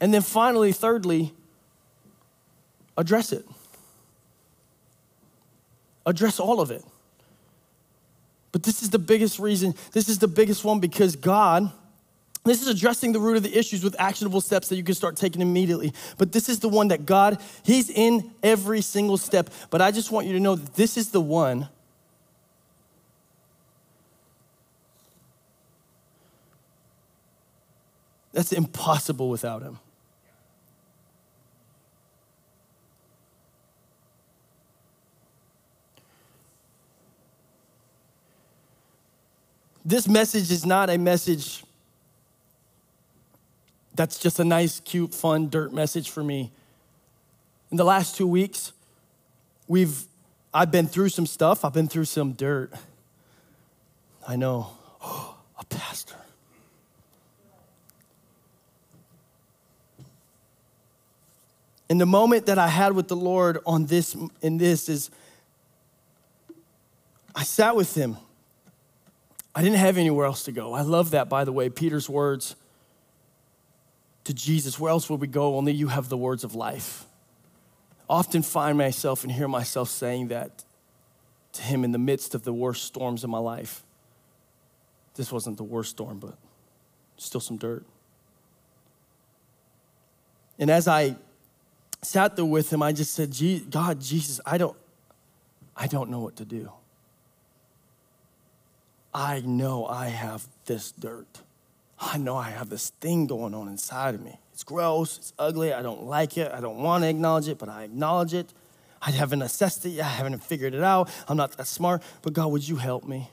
And 0.00 0.12
then 0.12 0.22
finally, 0.22 0.72
thirdly, 0.72 1.32
address 2.96 3.32
it. 3.32 3.46
Address 6.04 6.38
all 6.38 6.60
of 6.60 6.70
it. 6.70 6.84
But 8.52 8.62
this 8.62 8.82
is 8.82 8.90
the 8.90 8.98
biggest 8.98 9.38
reason, 9.38 9.74
this 9.92 10.08
is 10.08 10.18
the 10.18 10.28
biggest 10.28 10.64
one 10.64 10.80
because 10.80 11.16
God 11.16 11.70
this 12.46 12.62
is 12.62 12.68
addressing 12.68 13.10
the 13.10 13.18
root 13.18 13.36
of 13.36 13.42
the 13.42 13.58
issues 13.58 13.82
with 13.82 13.96
actionable 13.98 14.40
steps 14.40 14.68
that 14.68 14.76
you 14.76 14.84
can 14.84 14.94
start 14.94 15.16
taking 15.16 15.42
immediately. 15.42 15.92
But 16.16 16.30
this 16.30 16.48
is 16.48 16.60
the 16.60 16.68
one 16.68 16.88
that 16.88 17.04
God, 17.04 17.42
He's 17.64 17.90
in 17.90 18.30
every 18.40 18.82
single 18.82 19.16
step. 19.16 19.50
But 19.68 19.82
I 19.82 19.90
just 19.90 20.12
want 20.12 20.28
you 20.28 20.32
to 20.34 20.40
know 20.40 20.54
that 20.54 20.74
this 20.74 20.96
is 20.96 21.10
the 21.10 21.20
one 21.20 21.68
that's 28.32 28.52
impossible 28.52 29.28
without 29.28 29.62
Him. 29.62 29.80
This 39.86 40.08
message 40.08 40.50
is 40.50 40.66
not 40.66 40.90
a 40.90 40.98
message 40.98 41.62
that's 43.94 44.18
just 44.18 44.40
a 44.40 44.44
nice, 44.44 44.80
cute, 44.80 45.14
fun 45.14 45.48
dirt 45.48 45.72
message 45.72 46.10
for 46.10 46.24
me. 46.24 46.50
In 47.70 47.76
the 47.76 47.84
last 47.84 48.16
two 48.16 48.26
weeks, 48.26 48.72
we've 49.68 50.02
I've 50.52 50.72
been 50.72 50.88
through 50.88 51.10
some 51.10 51.24
stuff. 51.24 51.64
I've 51.64 51.72
been 51.72 51.86
through 51.86 52.06
some 52.06 52.32
dirt. 52.32 52.72
I 54.26 54.34
know. 54.34 54.70
Oh, 55.00 55.36
a 55.60 55.64
pastor. 55.66 56.16
And 61.88 62.00
the 62.00 62.06
moment 62.06 62.46
that 62.46 62.58
I 62.58 62.66
had 62.66 62.92
with 62.94 63.06
the 63.06 63.14
Lord 63.14 63.60
on 63.64 63.86
this 63.86 64.16
in 64.42 64.58
this 64.58 64.88
is 64.88 65.10
I 67.36 67.44
sat 67.44 67.76
with 67.76 67.94
him. 67.94 68.16
I 69.56 69.62
didn't 69.62 69.78
have 69.78 69.96
anywhere 69.96 70.26
else 70.26 70.44
to 70.44 70.52
go. 70.52 70.74
I 70.74 70.82
love 70.82 71.12
that, 71.12 71.30
by 71.30 71.44
the 71.44 71.52
way, 71.52 71.70
Peter's 71.70 72.10
words 72.10 72.56
to 74.24 74.34
Jesus, 74.34 74.78
where 74.78 74.90
else 74.90 75.08
would 75.08 75.18
we 75.18 75.28
go? 75.28 75.56
Only 75.56 75.72
you 75.72 75.88
have 75.88 76.10
the 76.10 76.16
words 76.16 76.44
of 76.44 76.54
life. 76.54 77.06
Often 78.06 78.42
find 78.42 78.76
myself 78.76 79.22
and 79.22 79.32
hear 79.32 79.48
myself 79.48 79.88
saying 79.88 80.28
that 80.28 80.64
to 81.54 81.62
him 81.62 81.84
in 81.84 81.92
the 81.92 81.98
midst 81.98 82.34
of 82.34 82.44
the 82.44 82.52
worst 82.52 82.84
storms 82.84 83.24
of 83.24 83.30
my 83.30 83.38
life. 83.38 83.82
This 85.14 85.32
wasn't 85.32 85.56
the 85.56 85.64
worst 85.64 85.92
storm, 85.92 86.18
but 86.18 86.36
still 87.16 87.40
some 87.40 87.56
dirt. 87.56 87.86
And 90.58 90.70
as 90.70 90.86
I 90.86 91.16
sat 92.02 92.36
there 92.36 92.44
with 92.44 92.70
him, 92.70 92.82
I 92.82 92.92
just 92.92 93.14
said, 93.14 93.34
God, 93.70 94.02
Jesus, 94.02 94.38
I 94.44 94.58
don't, 94.58 94.76
I 95.74 95.86
don't 95.86 96.10
know 96.10 96.20
what 96.20 96.36
to 96.36 96.44
do. 96.44 96.70
I 99.16 99.40
know 99.46 99.86
I 99.86 100.08
have 100.08 100.46
this 100.66 100.92
dirt. 100.92 101.40
I 101.98 102.18
know 102.18 102.36
I 102.36 102.50
have 102.50 102.68
this 102.68 102.90
thing 103.00 103.26
going 103.26 103.54
on 103.54 103.66
inside 103.66 104.14
of 104.14 104.22
me. 104.22 104.38
It's 104.52 104.62
gross, 104.62 105.16
it's 105.16 105.32
ugly, 105.38 105.72
I 105.72 105.80
don't 105.80 106.04
like 106.04 106.36
it, 106.36 106.52
I 106.52 106.60
don't 106.60 106.76
want 106.76 107.02
to 107.02 107.08
acknowledge 107.08 107.48
it, 107.48 107.56
but 107.56 107.70
I 107.70 107.84
acknowledge 107.84 108.34
it. 108.34 108.52
I 109.00 109.12
haven't 109.12 109.40
assessed 109.40 109.86
it 109.86 109.90
yet, 109.90 110.04
I 110.04 110.10
haven't 110.10 110.42
figured 110.42 110.74
it 110.74 110.82
out. 110.82 111.08
I'm 111.28 111.38
not 111.38 111.52
that 111.52 111.66
smart, 111.66 112.02
but 112.20 112.34
God, 112.34 112.48
would 112.48 112.68
you 112.68 112.76
help 112.76 113.04
me? 113.04 113.30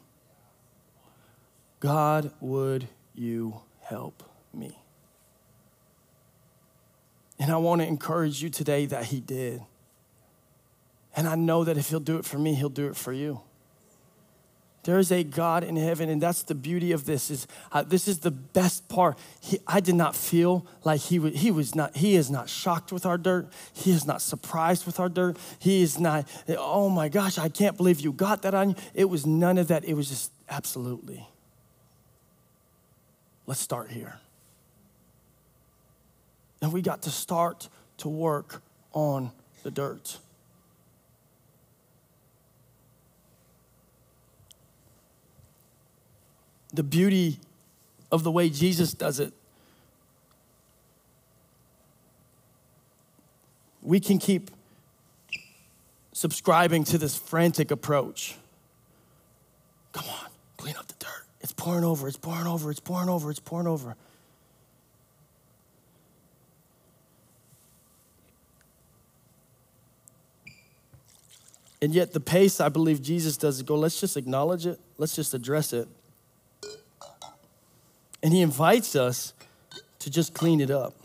God, 1.82 2.32
would 2.39 2.88
you 3.13 3.60
help 3.82 4.24
me? 4.54 4.78
And 7.38 7.52
I 7.52 7.58
want 7.58 7.82
to 7.82 7.88
encourage 7.88 8.41
you 8.41 8.50
today 8.50 8.86
that 8.86 9.08
He 9.08 9.19
did. 9.19 9.62
And 11.13 11.28
I 11.28 11.36
know 11.36 11.65
that 11.65 11.78
if 11.78 11.89
He'll 11.89 12.00
do 12.00 12.17
it 12.17 12.24
for 12.24 12.38
me, 12.39 12.54
He'll 12.54 12.69
do 12.69 12.88
it 12.88 12.96
for 12.96 13.12
you. 13.12 13.41
There 14.84 15.00
is 15.00 15.12
a 15.13 15.24
God 15.24 15.63
in 15.63 15.78
heaven, 15.78 16.10
and 16.10 16.22
that's 16.22 16.43
the 16.43 16.56
beauty 16.56 16.91
of 16.91 17.06
this. 17.06 17.32
Is 17.32 17.48
uh, 17.72 17.84
this 17.84 18.08
is 18.08 18.19
the 18.19 18.32
best 18.32 18.89
part? 18.89 19.17
He, 19.39 19.60
I 19.65 19.80
did 19.80 19.96
not 19.96 20.13
feel 20.13 20.65
like 20.84 21.00
he 21.00 21.19
was. 21.19 21.36
He 21.36 21.52
was 21.52 21.74
not. 21.74 21.96
He 21.96 22.15
is 22.15 22.30
not 22.30 22.50
shocked 22.50 22.91
with 22.91 23.06
our 23.06 23.17
dirt. 23.17 23.48
He 23.74 23.91
is 23.91 24.06
not 24.06 24.22
surprised 24.22 24.86
with 24.86 25.00
our 25.00 25.08
dirt. 25.08 25.38
He 25.60 25.82
is 25.82 26.00
not. 26.00 26.28
Oh 26.50 26.89
my 26.89 27.08
gosh! 27.08 27.38
I 27.38 27.48
can't 27.48 27.78
believe 27.78 28.02
you 28.02 28.12
got 28.12 28.41
that 28.41 28.54
on 28.54 28.72
you. 28.72 28.76
It 28.93 29.06
was 29.06 29.26
none 29.26 29.58
of 29.58 29.69
that. 29.69 29.86
It 29.86 29.93
was 29.93 30.10
just 30.10 30.32
absolutely. 30.50 31.26
Let's 33.48 33.62
start 33.62 33.89
here. 33.89 34.19
And 36.62 36.74
we 36.74 36.82
got 36.82 37.04
to 37.04 37.10
start 37.10 37.69
to 37.98 38.10
work 38.10 38.62
on 38.91 39.32
the 39.63 39.72
dirt. 39.72 40.17
The 46.74 46.84
beauty 46.84 47.40
of 48.12 48.24
the 48.24 48.32
way 48.32 48.50
Jesus 48.50 48.94
does 48.94 49.20
it. 49.20 49.34
We 53.82 54.00
can 54.00 54.18
keep 54.18 54.50
subscribing 56.14 56.84
to 56.86 56.98
this 56.98 57.18
frantic 57.18 57.70
approach. 57.70 58.36
Come 59.92 60.06
on, 60.08 60.30
clean 60.58 60.76
up 60.78 60.88
the 60.88 60.96
dirt. 61.00 61.26
It's 61.42 61.54
pouring 61.54 61.84
over, 61.84 62.08
it's 62.08 62.18
pouring 62.18 62.48
over, 62.48 62.72
it's 62.72 62.80
pouring 62.80 63.10
over, 63.10 63.30
it's 63.30 63.40
pouring 63.40 63.68
over. 63.68 63.96
And 71.82 71.94
yet, 71.94 72.14
the 72.14 72.22
pace 72.22 72.62
I 72.62 72.70
believe 72.70 73.02
Jesus 73.02 73.36
does 73.36 73.58
is 73.58 73.64
go, 73.64 73.76
let's 73.76 74.00
just 74.00 74.16
acknowledge 74.16 74.66
it, 74.66 74.80
let's 74.98 75.18
just 75.18 75.34
address 75.34 75.74
it. 75.74 75.90
And 78.24 78.32
he 78.32 78.42
invites 78.42 78.96
us 78.96 79.34
to 80.00 80.10
just 80.10 80.34
clean 80.34 80.62
it 80.62 80.72
up. 80.72 80.96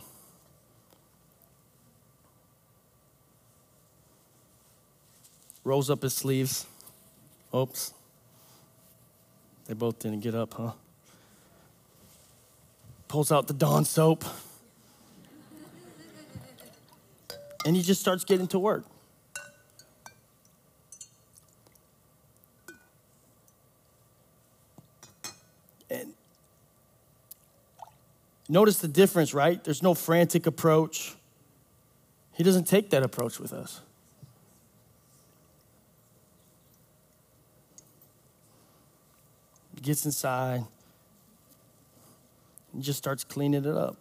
Rolls 5.65 5.91
up 5.91 6.03
his 6.03 6.15
sleeves. 6.15 6.65
Oops. 7.55 7.93
They 9.67 9.75
both 9.75 9.99
didn't 9.99 10.21
get 10.21 10.35
up, 10.35 10.55
huh? 10.55 10.73
Pulls 13.09 13.33
out 13.33 13.49
the 13.49 13.55
Dawn 13.55 13.85
soap. 13.85 14.25
And 17.67 17.75
he 17.77 17.83
just 17.83 18.01
starts 18.01 18.25
getting 18.25 18.47
to 18.49 18.59
work. 18.59 18.85
Notice 28.49 28.79
the 28.79 28.89
difference, 28.89 29.35
right? 29.35 29.63
There's 29.63 29.83
no 29.83 29.95
frantic 29.95 30.47
approach. 30.47 31.15
He 32.33 32.43
doesn't 32.43 32.65
take 32.65 32.91
that 32.91 33.03
approach 33.03 33.39
with 33.39 33.53
us. 33.53 33.81
He 39.75 39.83
gets 39.83 40.05
inside 40.07 40.65
and 42.73 42.83
just 42.83 42.99
starts 42.99 43.23
cleaning 43.23 43.65
it 43.65 43.77
up. 43.77 43.97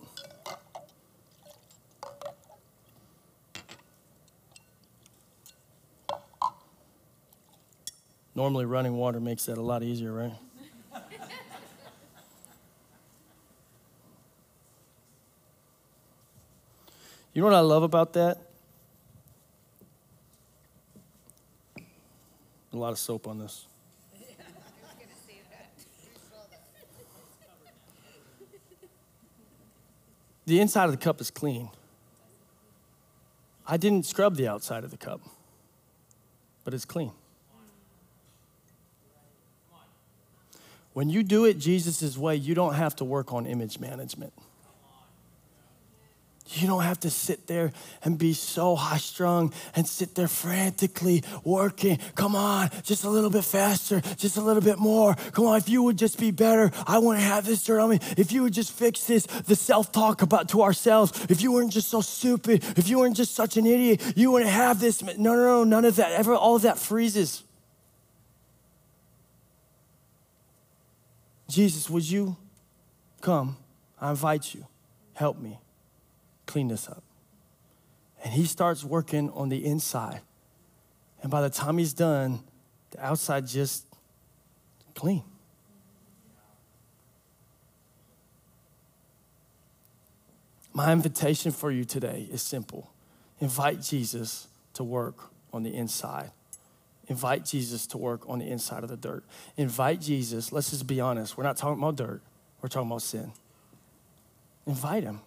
Normally, 8.33 8.65
running 8.65 8.93
water 8.93 9.19
makes 9.19 9.45
that 9.47 9.57
a 9.57 9.61
lot 9.61 9.81
easier, 9.81 10.13
right? 10.13 10.33
You 17.37 17.41
know 17.41 17.49
what 17.49 17.55
I 17.55 17.59
love 17.59 17.83
about 17.83 18.13
that? 18.13 18.39
A 22.73 22.75
lot 22.75 22.91
of 22.91 22.97
soap 22.97 23.27
on 23.27 23.37
this. 23.37 23.67
the 30.47 30.59
inside 30.59 30.85
of 30.85 30.91
the 30.91 30.97
cup 30.97 31.21
is 31.21 31.29
clean. 31.29 31.69
I 33.67 33.77
didn't 33.77 34.07
scrub 34.07 34.35
the 34.35 34.47
outside 34.47 34.83
of 34.83 34.89
the 34.89 34.97
cup, 34.97 35.21
but 36.63 36.73
it's 36.73 36.85
clean. 36.85 37.11
When 40.93 41.09
you 41.09 41.21
do 41.21 41.45
it 41.45 41.59
Jesus' 41.59 42.17
way, 42.17 42.35
you 42.35 42.55
don't 42.55 42.73
have 42.73 42.95
to 42.95 43.05
work 43.05 43.31
on 43.31 43.45
image 43.45 43.79
management. 43.79 44.33
You 46.49 46.67
don't 46.67 46.83
have 46.83 47.01
to 47.01 47.09
sit 47.09 47.45
there 47.47 47.73
and 48.03 48.17
be 48.17 48.33
so 48.33 48.75
high 48.75 48.97
strung 48.97 49.53
and 49.75 49.85
sit 49.85 50.15
there 50.15 50.29
frantically 50.29 51.23
working. 51.43 51.99
Come 52.15 52.35
on, 52.35 52.69
just 52.83 53.03
a 53.03 53.09
little 53.09 53.29
bit 53.29 53.43
faster, 53.43 53.99
just 54.15 54.37
a 54.37 54.41
little 54.41 54.61
bit 54.61 54.79
more. 54.79 55.15
Come 55.33 55.45
on, 55.45 55.57
if 55.57 55.67
you 55.67 55.83
would 55.83 55.97
just 55.97 56.17
be 56.17 56.31
better, 56.31 56.71
I 56.85 56.99
wouldn't 56.99 57.23
have 57.23 57.45
this 57.45 57.63
dirt 57.63 57.79
on 57.79 57.89
me. 57.89 57.99
If 58.15 58.31
you 58.31 58.43
would 58.43 58.53
just 58.53 58.71
fix 58.71 59.03
this, 59.03 59.25
the 59.25 59.55
self 59.55 59.91
talk 59.91 60.21
about 60.21 60.49
to 60.49 60.61
ourselves. 60.61 61.25
If 61.29 61.41
you 61.41 61.51
weren't 61.51 61.73
just 61.73 61.89
so 61.89 61.99
stupid, 61.99 62.63
if 62.77 62.87
you 62.87 62.99
weren't 62.99 63.17
just 63.17 63.35
such 63.35 63.57
an 63.57 63.65
idiot, 63.65 64.13
you 64.15 64.31
wouldn't 64.31 64.51
have 64.51 64.79
this. 64.79 65.03
No, 65.03 65.35
no, 65.35 65.35
no, 65.35 65.63
none 65.65 65.85
of 65.85 65.97
that. 65.97 66.13
Ever, 66.13 66.33
all 66.33 66.55
of 66.55 66.61
that 66.61 66.77
freezes. 66.77 67.43
Jesus, 71.49 71.89
would 71.89 72.09
you 72.09 72.37
come? 73.21 73.57
I 73.99 74.11
invite 74.11 74.53
you. 74.53 74.65
Help 75.13 75.39
me 75.39 75.59
clean 76.47 76.69
this 76.69 76.87
up. 76.87 77.03
And 78.23 78.33
he 78.33 78.45
starts 78.45 78.83
working 78.83 79.29
on 79.31 79.49
the 79.49 79.63
inside. 79.63 80.21
And 81.21 81.29
by 81.29 81.41
the 81.41 81.49
time 81.49 81.77
he's 81.77 81.93
done, 81.93 82.39
the 82.91 83.05
outside 83.05 83.45
just 83.45 83.85
clean. 84.95 85.23
My 90.73 90.91
invitation 90.91 91.51
for 91.51 91.71
you 91.71 91.85
today 91.85 92.27
is 92.31 92.41
simple 92.41 92.91
invite 93.39 93.81
Jesus 93.81 94.47
to 94.73 94.83
work 94.83 95.31
on 95.51 95.63
the 95.63 95.75
inside. 95.75 96.31
Invite 97.07 97.45
Jesus 97.45 97.87
to 97.87 97.97
work 97.97 98.27
on 98.29 98.39
the 98.39 98.45
inside 98.45 98.83
of 98.83 98.89
the 98.89 98.97
dirt. 98.97 99.23
Invite 99.55 100.01
Jesus, 100.01 100.51
let's 100.51 100.69
just 100.69 100.85
be 100.85 100.99
honest, 100.99 101.37
we're 101.37 101.43
not 101.43 101.57
talking 101.57 101.81
about 101.81 101.95
dirt, 101.95 102.21
we're 102.61 102.69
talking 102.69 102.89
about 102.89 103.01
sin. 103.01 103.31
Invite 104.67 105.03
him. 105.03 105.21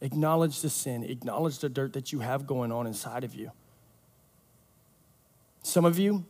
Acknowledge 0.00 0.60
the 0.60 0.70
sin, 0.70 1.02
acknowledge 1.02 1.58
the 1.58 1.68
dirt 1.68 1.92
that 1.92 2.12
you 2.12 2.20
have 2.20 2.46
going 2.46 2.70
on 2.70 2.86
inside 2.86 3.24
of 3.24 3.34
you. 3.34 3.50
Some 5.62 5.84
of 5.84 5.98
you, 5.98 6.24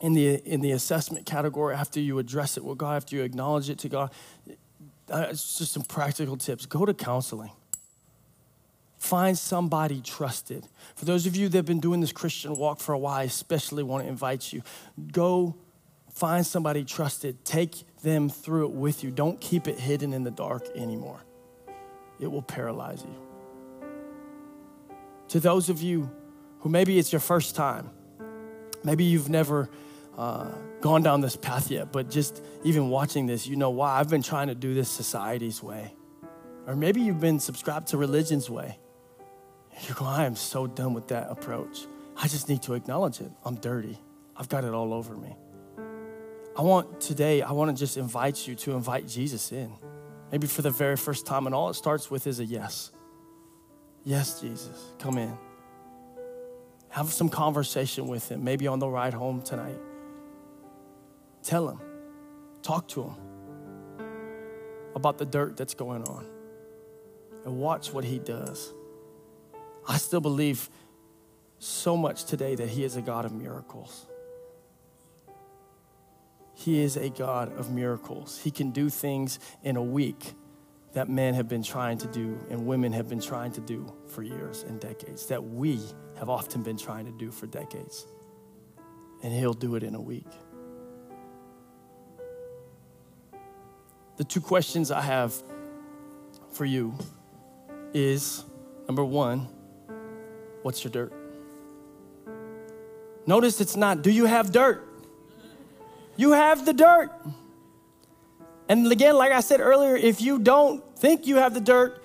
in 0.00 0.14
the, 0.14 0.36
in 0.46 0.60
the 0.60 0.70
assessment 0.70 1.26
category, 1.26 1.74
after 1.74 2.00
you 2.00 2.18
address 2.18 2.56
it 2.56 2.64
with 2.64 2.78
God, 2.78 2.96
after 2.96 3.16
you 3.16 3.22
acknowledge 3.22 3.68
it 3.68 3.78
to 3.80 3.88
God, 3.88 4.10
uh, 5.10 5.26
it's 5.30 5.58
just 5.58 5.72
some 5.72 5.82
practical 5.82 6.36
tips. 6.36 6.66
Go 6.66 6.86
to 6.86 6.94
counseling. 6.94 7.50
Find 8.96 9.36
somebody 9.36 10.00
trusted. 10.00 10.66
For 10.94 11.04
those 11.04 11.26
of 11.26 11.36
you 11.36 11.48
that 11.50 11.58
have 11.58 11.66
been 11.66 11.80
doing 11.80 12.00
this 12.00 12.12
Christian 12.12 12.54
walk 12.54 12.80
for 12.80 12.94
a 12.94 12.98
while, 12.98 13.16
I 13.16 13.24
especially 13.24 13.82
want 13.82 14.04
to 14.04 14.08
invite 14.08 14.52
you. 14.52 14.62
Go 15.12 15.56
find 16.10 16.46
somebody 16.46 16.84
trusted. 16.84 17.44
Take 17.44 17.84
them 18.02 18.30
through 18.30 18.66
it 18.66 18.70
with 18.70 19.04
you. 19.04 19.10
Don't 19.10 19.38
keep 19.40 19.68
it 19.68 19.78
hidden 19.78 20.14
in 20.14 20.24
the 20.24 20.30
dark 20.30 20.64
anymore. 20.74 21.24
It 22.20 22.30
will 22.30 22.42
paralyze 22.42 23.02
you. 23.02 23.14
To 25.28 25.40
those 25.40 25.68
of 25.68 25.82
you 25.82 26.10
who 26.60 26.68
maybe 26.68 26.98
it's 26.98 27.12
your 27.12 27.20
first 27.20 27.56
time, 27.56 27.90
maybe 28.82 29.04
you've 29.04 29.28
never 29.28 29.68
uh, 30.16 30.50
gone 30.80 31.02
down 31.02 31.20
this 31.20 31.36
path 31.36 31.70
yet, 31.70 31.92
but 31.92 32.10
just 32.10 32.42
even 32.62 32.88
watching 32.88 33.26
this, 33.26 33.46
you 33.46 33.56
know 33.56 33.70
why. 33.70 33.98
I've 33.98 34.10
been 34.10 34.22
trying 34.22 34.48
to 34.48 34.54
do 34.54 34.74
this 34.74 34.88
society's 34.88 35.62
way. 35.62 35.92
Or 36.66 36.76
maybe 36.76 37.00
you've 37.00 37.20
been 37.20 37.40
subscribed 37.40 37.88
to 37.88 37.96
religion's 37.96 38.48
way. 38.48 38.78
You're 39.82 39.96
going, 39.96 40.10
I 40.10 40.24
am 40.24 40.36
so 40.36 40.66
done 40.66 40.94
with 40.94 41.08
that 41.08 41.30
approach. 41.30 41.86
I 42.16 42.28
just 42.28 42.48
need 42.48 42.62
to 42.62 42.74
acknowledge 42.74 43.20
it. 43.20 43.30
I'm 43.44 43.56
dirty. 43.56 43.98
I've 44.36 44.48
got 44.48 44.64
it 44.64 44.72
all 44.72 44.94
over 44.94 45.16
me. 45.16 45.36
I 46.56 46.62
want 46.62 47.00
today, 47.00 47.42
I 47.42 47.52
want 47.52 47.76
to 47.76 47.78
just 47.78 47.96
invite 47.96 48.46
you 48.46 48.54
to 48.54 48.72
invite 48.72 49.08
Jesus 49.08 49.50
in. 49.50 49.72
Maybe 50.34 50.48
for 50.48 50.62
the 50.62 50.70
very 50.72 50.96
first 50.96 51.26
time, 51.26 51.46
and 51.46 51.54
all 51.54 51.70
it 51.70 51.74
starts 51.74 52.10
with 52.10 52.26
is 52.26 52.40
a 52.40 52.44
yes. 52.44 52.90
Yes, 54.02 54.40
Jesus, 54.40 54.90
come 54.98 55.16
in. 55.16 55.38
Have 56.88 57.12
some 57.12 57.28
conversation 57.28 58.08
with 58.08 58.32
him, 58.32 58.42
maybe 58.42 58.66
on 58.66 58.80
the 58.80 58.88
ride 58.88 59.14
home 59.14 59.42
tonight. 59.42 59.78
Tell 61.44 61.68
him, 61.68 61.80
talk 62.62 62.88
to 62.88 63.04
him 63.04 63.14
about 64.96 65.18
the 65.18 65.24
dirt 65.24 65.56
that's 65.56 65.74
going 65.74 66.02
on, 66.02 66.26
and 67.44 67.60
watch 67.60 67.92
what 67.92 68.02
he 68.02 68.18
does. 68.18 68.74
I 69.86 69.98
still 69.98 70.20
believe 70.20 70.68
so 71.60 71.96
much 71.96 72.24
today 72.24 72.56
that 72.56 72.70
He 72.70 72.82
is 72.82 72.96
a 72.96 73.02
God 73.02 73.24
of 73.24 73.30
miracles. 73.30 74.06
He 76.54 76.80
is 76.80 76.96
a 76.96 77.10
God 77.10 77.56
of 77.58 77.70
miracles. 77.70 78.40
He 78.42 78.50
can 78.50 78.70
do 78.70 78.88
things 78.88 79.38
in 79.62 79.76
a 79.76 79.82
week 79.82 80.34
that 80.92 81.08
men 81.08 81.34
have 81.34 81.48
been 81.48 81.62
trying 81.62 81.98
to 81.98 82.06
do 82.06 82.38
and 82.50 82.66
women 82.66 82.92
have 82.92 83.08
been 83.08 83.20
trying 83.20 83.50
to 83.52 83.60
do 83.60 83.92
for 84.06 84.22
years 84.22 84.62
and 84.62 84.80
decades, 84.80 85.26
that 85.26 85.42
we 85.42 85.80
have 86.16 86.28
often 86.28 86.62
been 86.62 86.76
trying 86.76 87.04
to 87.06 87.12
do 87.12 87.30
for 87.30 87.46
decades. 87.46 88.06
And 89.22 89.32
He'll 89.32 89.54
do 89.54 89.74
it 89.74 89.82
in 89.82 89.94
a 89.94 90.00
week. 90.00 90.28
The 94.16 94.24
two 94.24 94.40
questions 94.40 94.92
I 94.92 95.00
have 95.00 95.34
for 96.52 96.64
you 96.64 96.94
is 97.92 98.44
number 98.86 99.04
one, 99.04 99.48
What's 100.64 100.82
your 100.82 100.90
dirt? 100.92 101.12
Notice 103.26 103.60
it's 103.60 103.76
not, 103.76 104.00
do 104.00 104.10
you 104.10 104.24
have 104.24 104.50
dirt? 104.50 104.88
You 106.16 106.32
have 106.32 106.64
the 106.64 106.72
dirt. 106.72 107.10
And 108.68 108.90
again, 108.90 109.16
like 109.16 109.32
I 109.32 109.40
said 109.40 109.60
earlier, 109.60 109.96
if 109.96 110.20
you 110.20 110.38
don't 110.38 110.82
think 110.98 111.26
you 111.26 111.36
have 111.36 111.54
the 111.54 111.60
dirt, 111.60 112.02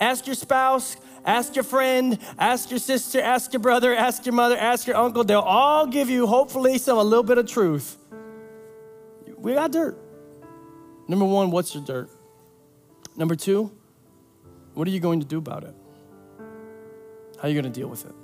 ask 0.00 0.26
your 0.26 0.34
spouse, 0.34 0.96
ask 1.24 1.54
your 1.54 1.64
friend, 1.64 2.18
ask 2.38 2.70
your 2.70 2.78
sister, 2.78 3.20
ask 3.20 3.52
your 3.52 3.60
brother, 3.60 3.94
ask 3.94 4.24
your 4.24 4.34
mother, 4.34 4.56
ask 4.56 4.86
your 4.86 4.96
uncle. 4.96 5.24
They'll 5.24 5.40
all 5.40 5.86
give 5.86 6.08
you, 6.08 6.26
hopefully, 6.26 6.78
some 6.78 6.98
a 6.98 7.02
little 7.02 7.22
bit 7.24 7.38
of 7.38 7.46
truth. 7.46 7.96
We 9.36 9.54
got 9.54 9.70
dirt. 9.70 9.98
Number 11.06 11.24
one, 11.24 11.50
what's 11.50 11.74
your 11.74 11.84
dirt? 11.84 12.10
Number 13.16 13.34
two, 13.34 13.70
what 14.74 14.86
are 14.86 14.90
you 14.90 15.00
going 15.00 15.20
to 15.20 15.26
do 15.26 15.38
about 15.38 15.64
it? 15.64 15.74
How 17.36 17.44
are 17.44 17.48
you 17.48 17.60
going 17.60 17.72
to 17.72 17.80
deal 17.80 17.88
with 17.88 18.04
it? 18.04 18.14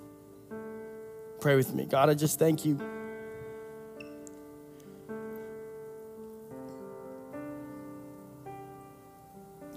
Pray 1.41 1.57
with 1.57 1.75
me. 1.75 1.85
God, 1.85 2.09
I 2.09 2.15
just 2.15 2.39
thank 2.39 2.65
you. 2.65 2.81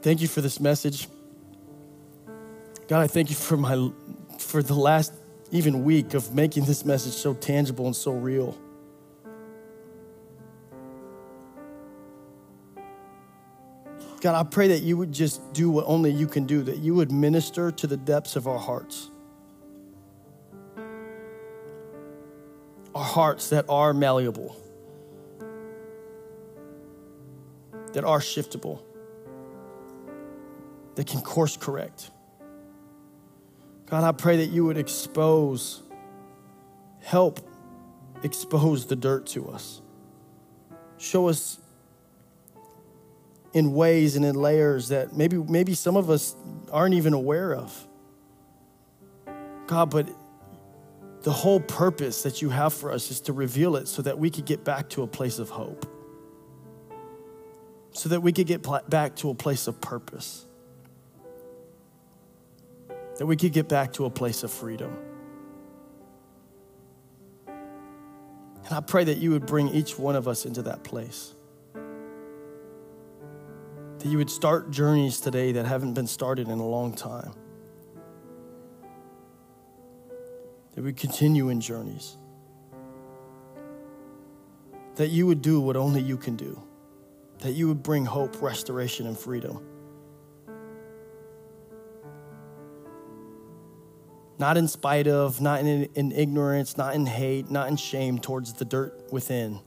Thank 0.07 0.21
you 0.21 0.29
for 0.29 0.39
this 0.39 0.61
message. 0.61 1.09
God, 2.87 3.01
I 3.01 3.07
thank 3.07 3.29
you 3.29 3.35
for 3.35 3.57
my 3.57 3.91
for 4.39 4.63
the 4.63 4.73
last 4.73 5.11
even 5.51 5.83
week 5.83 6.13
of 6.13 6.33
making 6.33 6.63
this 6.63 6.85
message 6.85 7.11
so 7.11 7.33
tangible 7.33 7.87
and 7.87 7.93
so 7.93 8.13
real. 8.13 8.57
God, 14.21 14.35
I 14.35 14.43
pray 14.49 14.69
that 14.69 14.81
you 14.81 14.95
would 14.95 15.11
just 15.11 15.51
do 15.51 15.69
what 15.69 15.83
only 15.87 16.11
you 16.11 16.25
can 16.25 16.45
do, 16.45 16.63
that 16.63 16.77
you 16.77 16.95
would 16.95 17.11
minister 17.11 17.69
to 17.71 17.85
the 17.85 17.97
depths 17.97 18.37
of 18.37 18.47
our 18.47 18.59
hearts. 18.59 19.09
our 22.95 23.03
hearts 23.03 23.49
that 23.49 23.65
are 23.67 23.93
malleable, 23.93 24.55
that 27.91 28.05
are 28.05 28.19
shiftable, 28.19 28.86
that 30.97 31.05
can 31.05 31.21
course 31.21 31.55
correct. 31.55 32.09
God, 33.85 34.03
I 34.03 34.11
pray 34.11 34.37
that 34.37 34.47
you 34.47 34.65
would 34.65 34.79
expose, 34.79 35.83
help 37.01 37.39
expose 38.23 38.87
the 38.87 38.95
dirt 38.95 39.27
to 39.27 39.47
us. 39.49 39.79
Show 40.97 41.29
us 41.29 41.59
in 43.53 43.73
ways 43.73 44.15
and 44.15 44.25
in 44.25 44.33
layers 44.33 44.89
that 44.89 45.15
maybe, 45.15 45.37
maybe 45.37 45.75
some 45.75 45.95
of 45.95 46.09
us 46.09 46.35
aren't 46.71 46.95
even 46.95 47.13
aware 47.13 47.53
of. 47.53 47.87
God, 49.67 49.91
but 49.91 50.09
the 51.21 51.31
whole 51.31 51.59
purpose 51.59 52.23
that 52.23 52.41
you 52.41 52.49
have 52.49 52.73
for 52.73 52.91
us 52.91 53.11
is 53.11 53.21
to 53.21 53.33
reveal 53.33 53.75
it 53.75 53.87
so 53.87 54.01
that 54.01 54.17
we 54.17 54.31
could 54.31 54.45
get 54.45 54.63
back 54.63 54.89
to 54.89 55.03
a 55.03 55.07
place 55.07 55.37
of 55.37 55.51
hope, 55.51 55.85
so 57.91 58.09
that 58.09 58.21
we 58.21 58.31
could 58.31 58.47
get 58.47 58.65
back 58.89 59.15
to 59.17 59.29
a 59.29 59.35
place 59.35 59.67
of 59.67 59.79
purpose, 59.79 60.46
that 63.17 63.25
we 63.25 63.35
could 63.35 63.51
get 63.51 63.67
back 63.67 63.93
to 63.93 64.05
a 64.05 64.09
place 64.09 64.43
of 64.43 64.51
freedom. 64.51 64.95
And 67.47 68.75
I 68.75 68.81
pray 68.81 69.05
that 69.05 69.17
you 69.17 69.31
would 69.31 69.45
bring 69.45 69.69
each 69.69 69.97
one 69.97 70.15
of 70.15 70.27
us 70.27 70.45
into 70.45 70.61
that 70.63 70.83
place. 70.83 71.33
That 73.99 74.07
you 74.07 74.17
would 74.17 74.29
start 74.29 74.71
journeys 74.71 75.19
today 75.19 75.53
that 75.53 75.65
haven't 75.65 75.93
been 75.93 76.05
started 76.05 76.49
in 76.49 76.59
a 76.59 76.67
long 76.67 76.93
time. 76.93 77.33
That 80.75 80.83
we 80.83 80.93
continue 80.93 81.49
in 81.49 81.61
journeys. 81.61 82.17
That 84.95 85.07
you 85.07 85.25
would 85.25 85.41
do 85.41 85.59
what 85.59 85.75
only 85.75 86.01
you 86.01 86.17
can 86.17 86.35
do. 86.35 86.61
That 87.39 87.53
you 87.53 87.67
would 87.69 87.81
bring 87.81 88.05
hope, 88.05 88.41
restoration, 88.41 89.07
and 89.07 89.17
freedom. 89.17 89.65
Not 94.39 94.57
in 94.57 94.67
spite 94.67 95.07
of, 95.07 95.41
not 95.41 95.61
in, 95.61 95.85
in 95.95 96.11
ignorance, 96.11 96.77
not 96.77 96.93
in 96.93 97.05
hate, 97.05 97.49
not 97.49 97.69
in 97.69 97.75
shame 97.75 98.19
towards 98.19 98.53
the 98.53 98.65
dirt 98.65 99.11
within, 99.11 99.59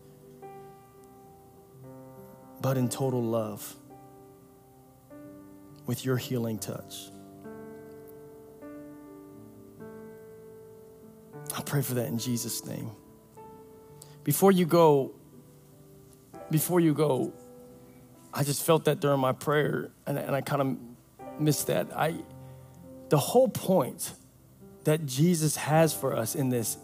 but 2.61 2.77
in 2.77 2.89
total 2.89 3.23
love 3.23 3.75
with 5.87 6.05
your 6.05 6.16
healing 6.16 6.59
touch. 6.59 7.11
I 11.57 11.62
pray 11.62 11.83
for 11.83 11.95
that 11.95 12.07
in 12.07 12.18
Jesus' 12.18 12.64
name. 12.64 12.93
Before 14.23 14.53
you 14.53 14.66
go, 14.66 15.12
before 16.51 16.79
you 16.79 16.95
go, 16.95 17.33
I 18.33 18.45
just 18.45 18.62
felt 18.62 18.85
that 18.85 19.01
during 19.01 19.18
my 19.18 19.33
prayer, 19.33 19.91
and, 20.07 20.16
and 20.16 20.37
I 20.37 20.43
kind 20.43 20.62
of 20.62 21.41
missed 21.41 21.66
that. 21.66 21.89
I, 21.97 22.14
the 23.09 23.18
whole 23.18 23.49
point 23.49 24.14
that 24.91 25.07
Jesus 25.07 25.55
has 25.55 25.95
for 25.95 26.16
us 26.16 26.34
in 26.34 26.49
this 26.49 26.76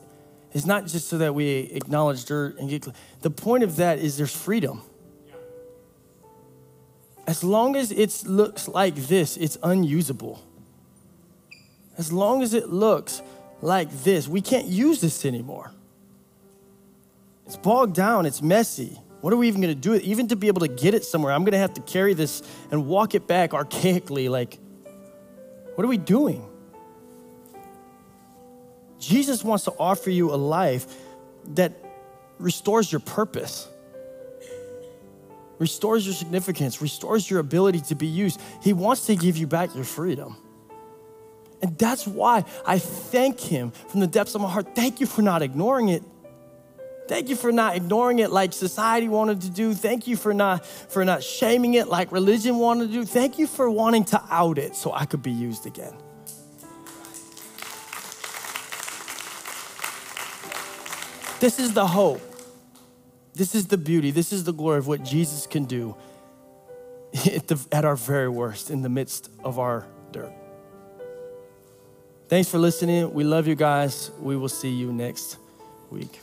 is 0.53 0.65
not 0.65 0.87
just 0.87 1.09
so 1.09 1.19
that 1.19 1.35
we 1.35 1.49
acknowledge 1.75 2.25
dirt 2.25 2.57
and 2.57 2.71
get. 2.71 2.87
The 3.21 3.31
point 3.31 3.65
of 3.65 3.77
that 3.77 3.99
is 3.99 4.17
there's 4.17 4.35
freedom. 4.35 4.81
As 7.27 7.43
long 7.43 7.75
as 7.75 7.91
it 7.91 8.25
looks 8.25 8.69
like 8.69 8.95
this, 8.95 9.37
it's 9.37 9.59
unusable. 9.61 10.41
As 11.99 12.13
long 12.13 12.45
as 12.45 12.55
it 12.55 12.69
looks 12.69 13.23
like 13.61 13.91
this, 14.05 14.29
we 14.29 14.41
can't 14.41 14.67
use 14.67 15.01
this 15.01 15.25
anymore. 15.25 15.73
It's 17.45 17.57
bogged 17.57 17.97
down, 17.97 18.25
it's 18.25 18.41
messy. 18.41 19.01
What 19.21 19.33
are 19.33 19.37
we 19.37 19.49
even 19.49 19.61
gonna 19.61 19.75
do? 19.75 19.95
Even 19.95 20.29
to 20.29 20.37
be 20.37 20.47
able 20.47 20.61
to 20.61 20.69
get 20.69 20.95
it 20.95 21.05
somewhere, 21.05 21.33
I'm 21.33 21.45
gonna 21.45 21.59
have 21.59 21.75
to 21.75 21.81
carry 21.81 22.15
this 22.15 22.41
and 22.71 22.87
walk 22.87 23.17
it 23.17 23.27
back 23.27 23.51
archaically. 23.51 24.31
Like, 24.31 24.61
what 25.75 25.85
are 25.85 25.89
we 25.89 25.99
doing? 25.99 26.49
Jesus 29.07 29.45
wants 29.45 29.65
to 29.65 29.73
offer 29.79 30.11
you 30.11 30.35
a 30.35 30.37
life 30.37 30.87
that 31.55 31.73
restores 32.39 32.91
your 32.91 33.01
purpose, 33.01 33.69
restores 35.59 36.05
your 36.05 36.15
significance, 36.15 36.83
restores 36.83 37.31
your 37.31 37.39
ability 37.39 37.81
to 37.83 37.95
be 37.95 38.07
used. 38.07 38.41
He 38.63 38.73
wants 38.73 39.07
to 39.07 39.15
give 39.15 39.37
you 39.37 39.47
back 39.47 39.75
your 39.75 39.85
freedom. 39.85 40.37
And 41.63 41.79
that's 41.79 42.07
why 42.07 42.45
I 42.67 42.79
thank 42.79 43.41
Him 43.41 43.71
from 43.71 44.01
the 44.01 44.07
depths 44.07 44.35
of 44.35 44.41
my 44.41 44.51
heart. 44.51 44.75
Thank 44.75 45.01
you 45.01 45.07
for 45.07 45.23
not 45.23 45.41
ignoring 45.41 45.89
it. 45.89 46.03
Thank 47.09 47.29
you 47.29 47.37
for 47.37 47.53
not 47.53 47.77
ignoring 47.77 48.19
it 48.19 48.33
like 48.33 48.53
society 48.53 49.09
wanted 49.09 49.41
to 49.43 49.51
do. 49.51 49.73
Thank 49.73 50.09
you 50.09 50.17
for 50.17 50.35
not 50.35 50.67
for 50.67 51.05
not 51.05 51.23
shaming 51.23 51.75
it 51.75 51.87
like 51.87 52.11
religion 52.11 52.59
wanted 52.59 52.89
to 52.89 52.93
do. 52.93 53.05
Thank 53.05 53.39
you 53.39 53.47
for 53.47 53.71
wanting 53.71 54.05
to 54.07 54.23
out 54.29 54.59
it 54.59 54.75
so 54.75 54.93
I 54.93 55.05
could 55.05 55.23
be 55.23 55.31
used 55.31 55.67
again. 55.67 55.95
This 61.41 61.59
is 61.59 61.75
the 61.75 61.87
hope. 61.87 62.23
This 63.35 63.55
is 63.55 63.67
the 63.67 63.77
beauty. 63.77 64.11
This 64.11 64.33
is 64.33 64.45
the 64.45 64.53
glory 64.53 64.79
of 64.79 64.87
what 64.87 65.03
Jesus 65.03 65.47
can 65.47 65.67
do 65.67 65.95
at, 67.27 67.49
the, 67.49 67.59
at 67.71 67.85
our 67.85 67.97
very 67.97 68.29
worst 68.29 68.71
in 68.71 68.83
the 68.83 68.89
midst 68.89 69.31
of 69.45 69.59
our 69.59 69.87
dirt. 70.13 70.33
Thanks 72.29 72.49
for 72.49 72.59
listening. 72.59 73.13
We 73.13 73.25
love 73.25 73.47
you 73.47 73.55
guys. 73.55 74.11
We 74.21 74.37
will 74.37 74.49
see 74.49 74.71
you 74.71 74.93
next 74.93 75.37
week. 75.91 76.21